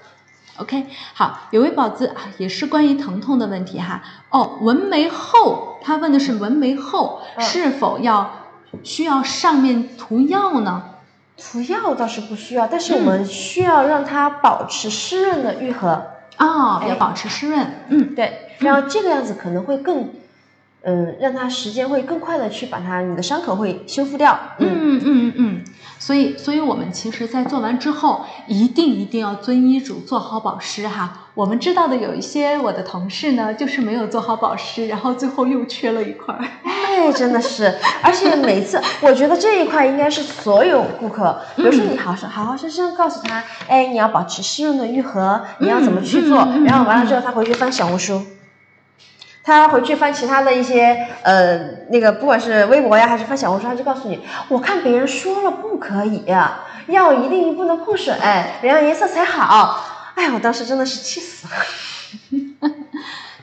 [0.57, 4.01] OK，好，有位宝子啊，也是关于疼痛的问题哈。
[4.29, 8.31] 哦，纹眉后，他问的是纹眉后、嗯是否要
[8.83, 10.83] 需要上面涂药呢？
[11.37, 16.07] 涂药倒是不需要，但是我们需要让它保持湿润的愈合。
[16.37, 17.65] 哦，哎要保持湿润。
[17.89, 20.09] 嗯对，然后这个样子可能会更，
[20.81, 24.37] 嗯，让它时间会更快的去把它你的伤口会修复掉。
[24.57, 25.63] 嗯，嗯嗯嗯嗯，
[26.07, 31.27] 所以所以我们其实，在做完之后，一定一定要遵医嘱，做好保湿哈。
[31.33, 36.39] 我们知道的有一些我的同事呢，就是没有做好保湿，然后最后又缺了一块儿。
[36.63, 48.21] 哎，真的是，而且每次我觉得这一块应该是所有顾客，比如说你好好好好生生告诉他，哎，你要保持湿润的愈合，你要怎么去做，嗯嗯嗯然后完了之后他回去翻小红书。
[49.47, 51.57] 他回去翻其他的一些呃
[51.89, 54.19] 那个，不管是微博呀还是翻小红书，他就告诉你，
[54.49, 56.25] 我看别人说了不可以、
[56.87, 58.13] 要一定不能碰水，
[58.61, 59.85] 这样颜色才好。
[60.15, 61.53] 哎，我当时真的是气死了。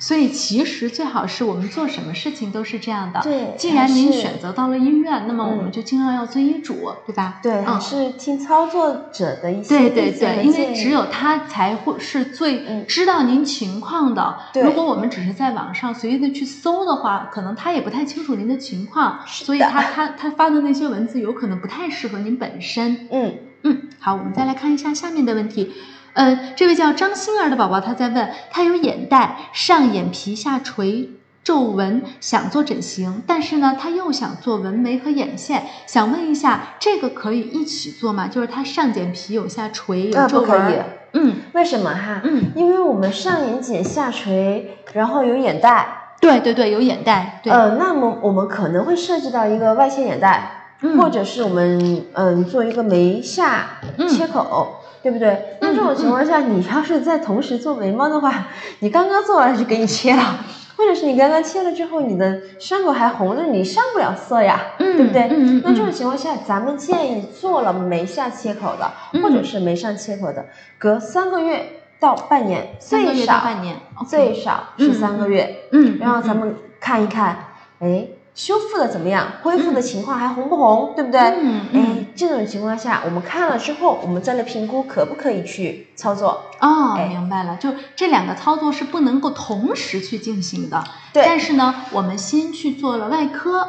[0.06, 3.22] 所以其实最好是我们做什么事情都是这样的。
[3.22, 7.40] 对既然您选择到了医院，那么我嗯们就尽量要遵医嘱，对吧？
[7.42, 7.80] 对，还嗯。
[7.80, 14.36] 是听操作者的一些对对对，因为只有他才会是最嗯知道您情况的。
[14.52, 23.08] 对如果我们只是在网上随意的去搜的话，可能他也不太清楚您的情况，是所以他他他发的那些文字有可能不太适合您本身。
[23.10, 23.34] 嗯。
[23.66, 25.72] 嗯，好，我们再来看一下下面的问题。
[26.14, 31.10] 呃，这位叫张欣儿的宝宝他在问，他有眼袋，上眼皮下垂
[31.42, 38.28] 皱纹，想做整形，但是呢，他又想做纹眉和眼线，想问一下，这个可以一起做吗？
[38.28, 40.46] 就是他上眼皮有下垂，有呃皱纹。
[40.48, 40.74] 不可以
[41.16, 42.20] 嗯为什么哈？
[42.24, 55.58] 嗯，因为我们上眼睑下垂，然后有眼袋，对对对，有眼袋，对，呃，那么我们可能会涉及到一个外切眼袋，嗯或者是我们嗯做一个眉下嗯切口，对不对？
[55.60, 58.48] 那这种情况下，你要是在同时做眉毛的话，
[58.80, 60.38] 你刚刚做完就给你切了。
[60.76, 65.22] 或者是你刚刚切了之后，你的伤口还红着，你上不了色呀，嗯对不对？
[65.24, 70.44] 嗯嗯嗯那这种情况下，咱们建议做了眉下切口的，嗯或者是眉上切口的，
[70.78, 71.64] 隔三个月
[72.00, 73.76] 到半年，最少半年
[74.08, 75.54] 最少是三个月。
[75.70, 77.36] 嗯，然后咱们看一看，
[77.78, 79.28] 哎，修复的怎么样？
[79.42, 80.92] 恢复的情况还红不红？
[80.96, 81.20] 对不对？
[81.20, 86.42] 嗯嗯哎，这种情况下，我们看了之后，我们再来评估可不可以去操作。
[86.60, 90.82] 哦，哎明白了，就这两个操作是不能够同时去进行的。
[91.12, 93.68] 对但是呢，我们先去做了外科，呃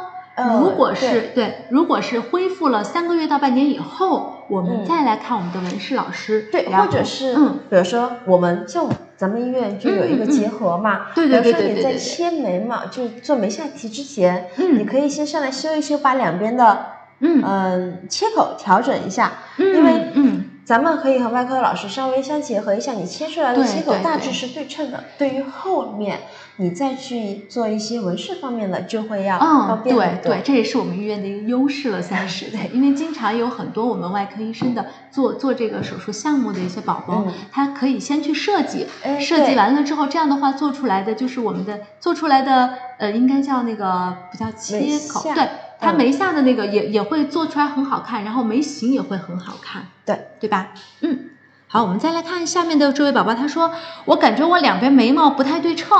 [0.59, 4.85] 如果是对对，如果是恢复了三个月到半年以后，我们嗯。
[4.85, 11.83] 再来看我们的纹饰老师，对，或者是嗯，比如说我们就咱们医院就有一个结合嘛，对对对比如说你在对对。
[11.83, 14.77] 对对切眉毛，就做眉下提之前，嗯。
[14.77, 16.85] 你可以先上来修一修，把两边的
[17.19, 17.41] 嗯。
[17.43, 25.03] 嗯切口调整一下，嗯因为嗯咱们可以和外科老师稍微相结合一下，你切出来的切口大致是对称的。
[25.17, 26.21] 对于后面
[26.57, 45.47] 你再去做一些纹饰方面的，就会要方嗯，便很多对对，这也是我们医院的一个优势了，算是 对，因为经常有很多我们外科医生的做做这个手术项目的一些宝宝，嗯他可以先去设计，哎设计完了之后，这样的话做出来的就是我们的做出来的呃，应该叫那个不叫切口，对，
[45.85, 50.69] 它嗯眉下的那个也也会做出来很好看，然后眉形也会很好看，对对吧？
[51.01, 51.29] 嗯。
[51.67, 53.71] 好，我们再来看下面的这位宝宝，他说
[54.05, 55.97] ：“我感觉我两边眉毛不太对称，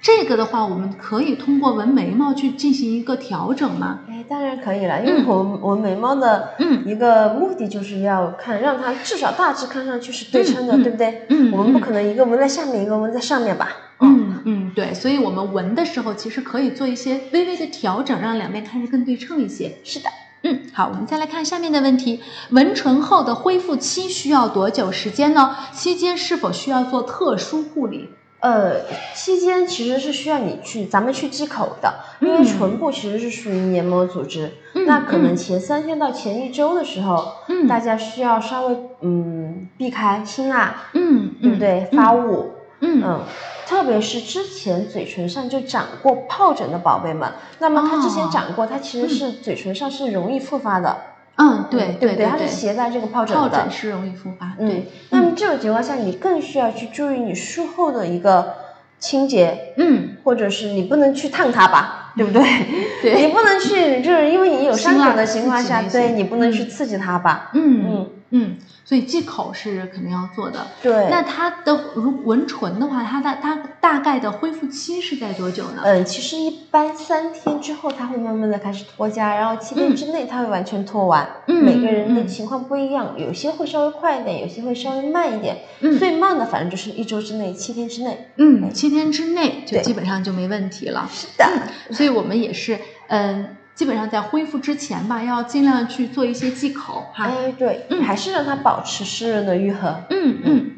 [0.00, 4.00] 这个的话，我们可以通过纹眉毛去进行一个调整吗？
[4.08, 11.26] 哎，当然可以了，因为我们我眉毛的嗯一个目的就是要看让它至少大致看上去是对称的，对不对？
[11.28, 13.68] 嗯我们不嗯可能一个纹在下面，一个纹在上面吧？
[14.00, 19.72] 嗯嗯，对，所以我们纹的时候其实可以做一些微微的调整，让两边看着更对称一些。
[19.82, 20.10] 是的。
[20.42, 22.20] 嗯，好，我们再来看下面的问题：
[22.50, 25.56] 纹唇后的恢复期需要多久时间呢？
[25.72, 28.10] 期间是否需要做特殊护理？
[28.40, 28.82] 呃，
[29.14, 41.88] 期间其实是需要你去咱们去忌口的，因为嗯唇部其实是属于黏膜组织，嗯那可能嗯前三天到前一周的时候，嗯大家需要稍微嗯避开辛辣，嗯，对不对？
[41.90, 43.20] 嗯发物，嗯嗯，
[43.66, 50.96] 特别是之前嘴唇上就长过疱疹的宝贝们，那么它之前哦长过，它其实是嘴唇上是容易复发的，
[51.36, 52.26] 嗯，对对不对？
[52.26, 53.42] 它是携带这个疱疹的。
[53.42, 53.70] 疱疹。
[53.70, 58.54] 是容易复发，嗯对，，那么这种情况下，你更需要去注意你术后的一个
[59.00, 62.42] 清洁，嗯，或者是你不能去烫它吧，对不对？
[63.02, 63.20] 对。
[63.26, 67.50] 你不能去，就是因为你有伤口的情况下，对你不能去嗯刺激它吧？
[67.54, 67.84] 嗯。
[67.84, 70.66] 嗯，嗯，所以忌口是肯定要做的。
[70.82, 71.08] 对。
[71.10, 75.82] 那它的如纹唇的话，它的它大概的恢复期是在多久呢？
[75.84, 81.28] 嗯，其实一般三天之后，它会慢慢的开始脱痂，然后七天之内它会完全脱完。
[81.46, 85.58] 嗯每个人的嗯情况不一样，有些会稍微快一点，有些会稍微慢一点。
[85.80, 88.28] 嗯最慢的反正就是一周之内，七天之内。
[88.36, 91.08] 嗯，七天之内就基本上就没问题了。
[91.12, 91.44] 是的，
[91.92, 97.26] 所以我们也是，嗯，基本上在恢复之前吧，要尽量去做一些忌口哈。
[97.26, 100.00] 哎，对，嗯还是让它保持湿润的愈合。
[100.10, 100.70] 嗯嗯。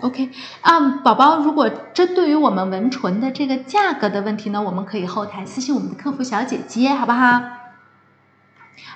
[0.00, 0.30] OK，
[0.62, 7.40] 啊、宝宝，如果针对于我们纹唇的这个价格的问题呢，我们可以后台私信我们的客服小姐姐，好不好？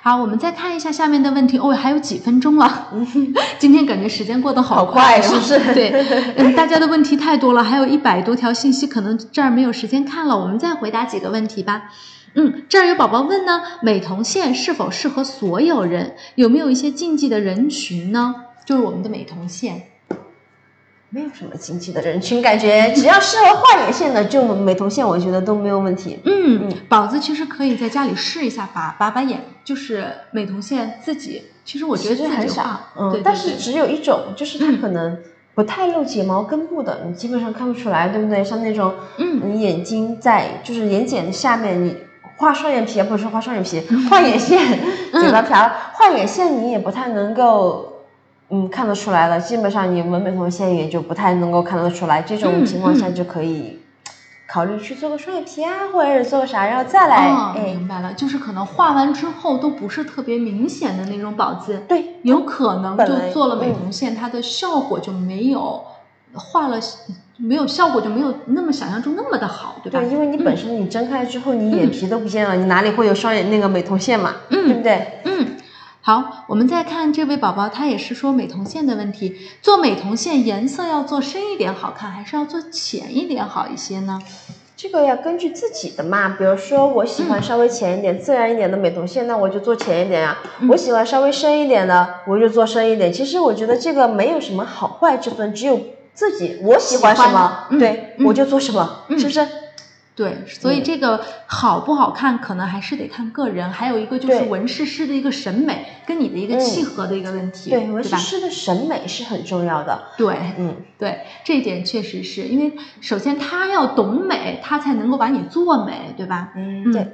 [0.03, 1.59] 好，我们再看一下下面的问题。
[1.59, 2.89] 哦，还有几分钟了，
[3.61, 5.91] 今天感觉时间过得好快，快是不是对，
[6.36, 11.91] 嗯，大家的问题太多了，还有一百多条信息，可能这儿没有时间看了，我们再回答几个问题吧。
[12.41, 16.14] 嗯，这儿有宝宝问呢，美瞳线是否适合所有人？
[16.36, 18.34] 有没有一些禁忌的人群呢？
[18.64, 19.82] 就是我们的美瞳线。
[21.11, 26.18] 没有什么禁忌的人群，感觉 只要适合画眼线的，就美瞳线，我觉得都没有问题。
[26.24, 35.18] 嗯嗯，宝子其实可以在家里试一下，把把把眼就是美瞳线自己，其实我觉得其实很少嗯，对对对但是只有一种，就是它嗯可能
[35.55, 38.45] 不太露睫毛根部的，你基本上看不出来，对不对？
[38.45, 41.97] 像那种，嗯你眼睛在就是眼睑下面，你
[42.39, 44.59] 画双眼皮，不是画双眼皮，画眼线，
[45.12, 45.20] 嗯。
[45.20, 47.93] 嘴巴瓢，画眼线你也不太能够。
[48.51, 53.78] 嗯，看得出来了，基本上你纹美瞳线也就不太能够看得出来，这种嗯情况下嗯就可以
[54.47, 65.84] 考虑去做个双眼皮啊，或者是做个啥，然后再来，哦，哎，明白了，就是可能画完之后都不是特别明显的那种宝子，对，有可能就做了美嗯瞳线，它的效果就没有
[66.32, 66.78] 画了，
[67.39, 70.01] 没有效果就没有那么想象中那么的好，对吧？
[70.01, 74.34] 对，因为你本身你睁开之后，你眼皮都不见了，你哪里会有双眼那个美瞳线嘛？
[74.51, 75.20] 嗯对不对？
[75.24, 75.57] 嗯，
[76.03, 79.36] 好，我们再看这位宝宝，他也是说美瞳线的问题。
[79.62, 84.20] 做美瞳线颜色要做深一点好看，还是要做浅一点好一些呢？
[84.76, 93.12] 这个要根据自己的嘛，比如说我喜欢稍微浅一点、自然一点的美瞳线，那我就做浅一点呀、嗯我喜欢稍微深一点的，我就做深一点。
[93.12, 95.80] 其实我觉得这个没有什么好坏之分，只有
[96.18, 99.46] 自己我喜欢什么，对、嗯我就做什么，嗯是不是？
[100.16, 103.70] 对，所以嗯这个好不好看，可能还是得看个人。
[103.70, 108.16] 还有一个就是纹饰师的一个审美，跟你的一个嗯契合的一个问题，对，纹饰？
[108.16, 110.08] 师的审美是很重要的。
[110.16, 116.48] 对，嗯，对，这一点确实是因为首先他要懂美，他才能够把你做美，对吧？
[116.56, 117.06] 嗯，嗯对，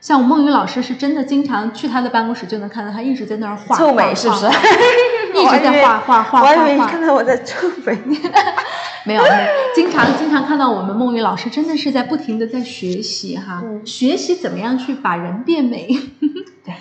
[0.00, 4.54] 像我梦雨老师是真的经常去他的办公室，就能看到他一直在那儿画，臭画美是不是画？
[5.32, 6.68] 一直在画画画我还以画画。
[6.68, 7.98] 为看到我在臭美。
[9.04, 9.34] 没有，没有
[9.74, 15.88] 经常经常看到我们梦雨老师真的是在不停的在学习哈，嗯学习怎么样去把人变美。
[16.64, 16.72] 对，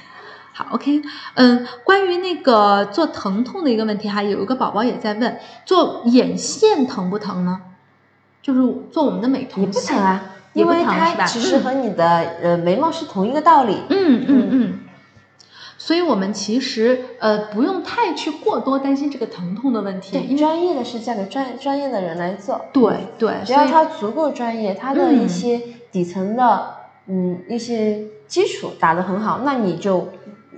[0.54, 1.02] 好，OK，
[1.34, 7.60] 嗯，关于那个做疼痛的一个问题哈，有一个宝宝也在问，做眼线疼不疼呢？
[8.44, 10.24] 就是做我们的美瞳线不疼啊，
[10.54, 12.06] 因为它其实和你的
[12.44, 13.78] 呃眉毛是同一个道理。
[13.90, 14.80] 嗯嗯嗯。
[15.84, 22.62] 所以我们其实呃不用太去过多担心这个疼痛的问题，因对，为专业的是交给专专业的人来做。
[22.72, 25.60] 对对，只要他足够专业，他的嗯一些
[25.92, 26.76] 底层的
[27.08, 30.08] 嗯一些基础打得很好，那你就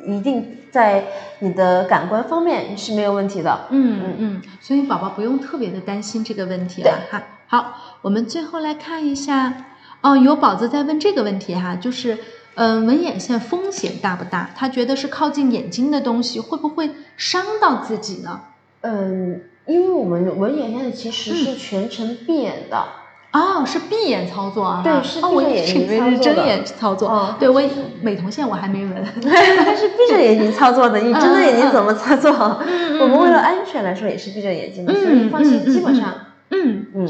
[0.05, 1.05] 一定在
[1.39, 3.67] 你的感官方面是没有问题的。
[3.69, 7.23] 嗯嗯嗯，所以宝宝不用特别的担心这个问题了哈。
[7.47, 9.67] 好，我们最后来看一下，
[10.01, 12.17] 哦，有宝子在问这个问题哈，就是，
[12.55, 14.49] 嗯、纹眼线风险大不大？
[14.55, 18.41] 他觉得是靠近眼睛的东西，会不会伤到自己呢？
[18.81, 22.83] 嗯，因为我们纹眼线其实是全程闭眼的，
[23.31, 24.81] 哦，是闭眼操作啊？
[24.83, 27.07] 对是闭着眼睛操作的是睁眼操作。
[27.09, 27.61] 哦对我
[28.01, 28.93] 美瞳线我还没纹。
[29.23, 30.99] 它是闭着眼睛操作的。
[30.99, 32.31] 你睁着眼睛怎么操作？
[32.67, 36.13] 嗯我们为了安全来说也是闭着眼睛的，所以放心，嗯嗯基本上，
[36.51, 37.09] 嗯嗯，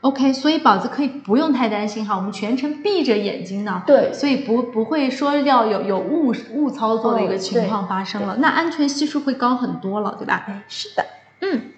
[0.00, 3.82] ，OK，所以宝子可以不用太担心哈，我们全程闭着眼睛呢。
[3.86, 10.44] 对所以不不会说要有有误误操作的一个哦情况发生了，那安全系数会高很多了，对吧？
[10.48, 11.04] 哎，是的，
[11.40, 11.72] 嗯。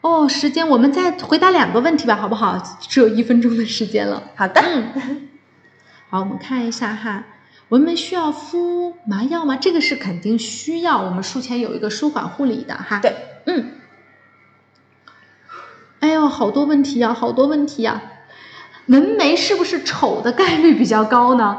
[0.00, 2.62] 哦，时间我们再回答两个问题吧，好不好？
[2.78, 4.22] 只有一分钟的时间了。
[4.34, 4.60] 好的。
[4.60, 5.28] 嗯。
[6.10, 7.24] 好，我们看一下哈，
[7.70, 9.56] 我们需要敷麻药吗？
[9.56, 13.00] 这个是肯定需要，我们术前有一个舒缓护理的哈。
[13.00, 13.14] 对，
[13.46, 13.70] 嗯。
[16.04, 18.02] 哎呦，好多问题呀、好多问题呀、
[18.88, 21.56] 纹眉是不是丑的概率比较高呢？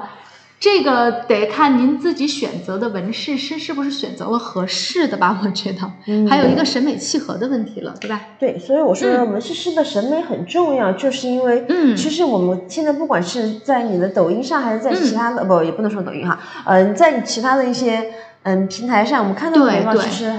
[0.59, 5.79] 这个得看您自己选择的纹饰师是不是选择了合适的吧，我觉得。
[6.05, 8.21] 嗯还有一个审美契合的问题了，对吧？
[8.39, 20.31] 对，所以我说嗯纹饰师的审美很重要，就是因为，嗯其实我们现在不管是在你的抖音上，还是在其嗯他的，不，也不能说抖音哈，嗯、在其他的一些嗯平台上，我们看到的眉其实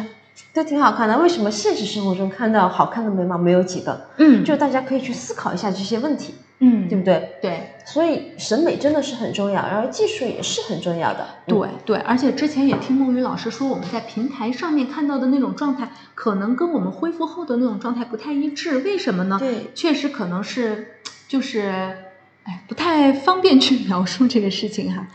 [0.53, 1.18] 都挺好看的。
[1.18, 4.09] 为什么现实生活中看到好看的眉毛没有几个？
[4.18, 7.39] 嗯就大家可以去思考一下这些问题，嗯，对不对？
[7.43, 11.26] 对所以审美真的是很重要，然后技术也是很重要的。
[11.47, 18.78] 嗯对对，而且之前也听梦雨老师说，我们在平台上面看到的那种状态，可能跟我们恢复后的那种状态不太一致。
[18.78, 19.37] 为什么呢？
[19.39, 20.97] 对确实可能是
[21.28, 21.97] 就是，
[22.45, 25.07] 哎，不太方便去 描述这个事情哈。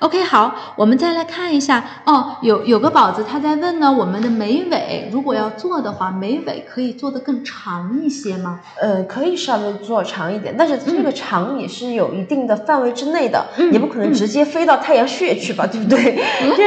[0.00, 8.60] OK，好，我们再来看一下哦，有有个宝子他在问呢，我们的眉尾如果要做的话，眉尾可以做的更长一些吗？
[8.80, 15.98] 呃，可以稍微做长一点，但是这个长也是有一定的范围之内的，嗯也不可能直接飞到太阳穴去吧，对不对？
[16.42, 16.62] 就是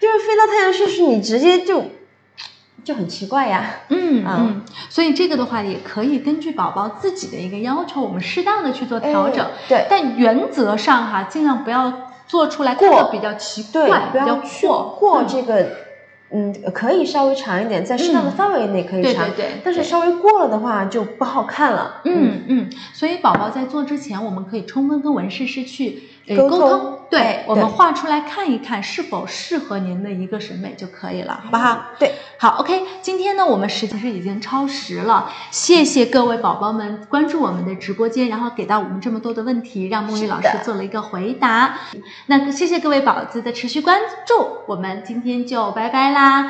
[0.00, 1.84] 就是飞到太阳穴去，你直接就
[2.84, 3.80] 就很奇怪呀。
[3.88, 9.44] 嗯啊嗯，所以这个的话也可以根据宝宝自己的一个要求，我们适当的去做调整。
[9.44, 11.92] 哎对但原则上哈，尽量不要
[12.30, 15.26] 做出来过比较奇对，怪，不比较要过过嗯。
[15.26, 15.66] 这个，
[16.30, 18.32] 嗯，可以稍微长一点，在适当的嗯。
[18.32, 22.00] 范围内可以长，对对对但是稍微过了的话就不好看了。
[22.04, 31.86] 嗯嗯，所以宝宝在做之前，我们可以充分跟纹饰师去呃沟通对哎我们画出来看一看是否适合您的一个审美就可以了，好不好？
[31.98, 41.80] 对，好，OK，今天呢，我们时间是已经超时了，谢谢各位宝宝们关注我们的直播间，然后给到我们这么多的问题，让梦雨老师做了一个回答。
[42.26, 46.46] 那谢谢各位宝子的持续关注，我们今天就拜拜啦。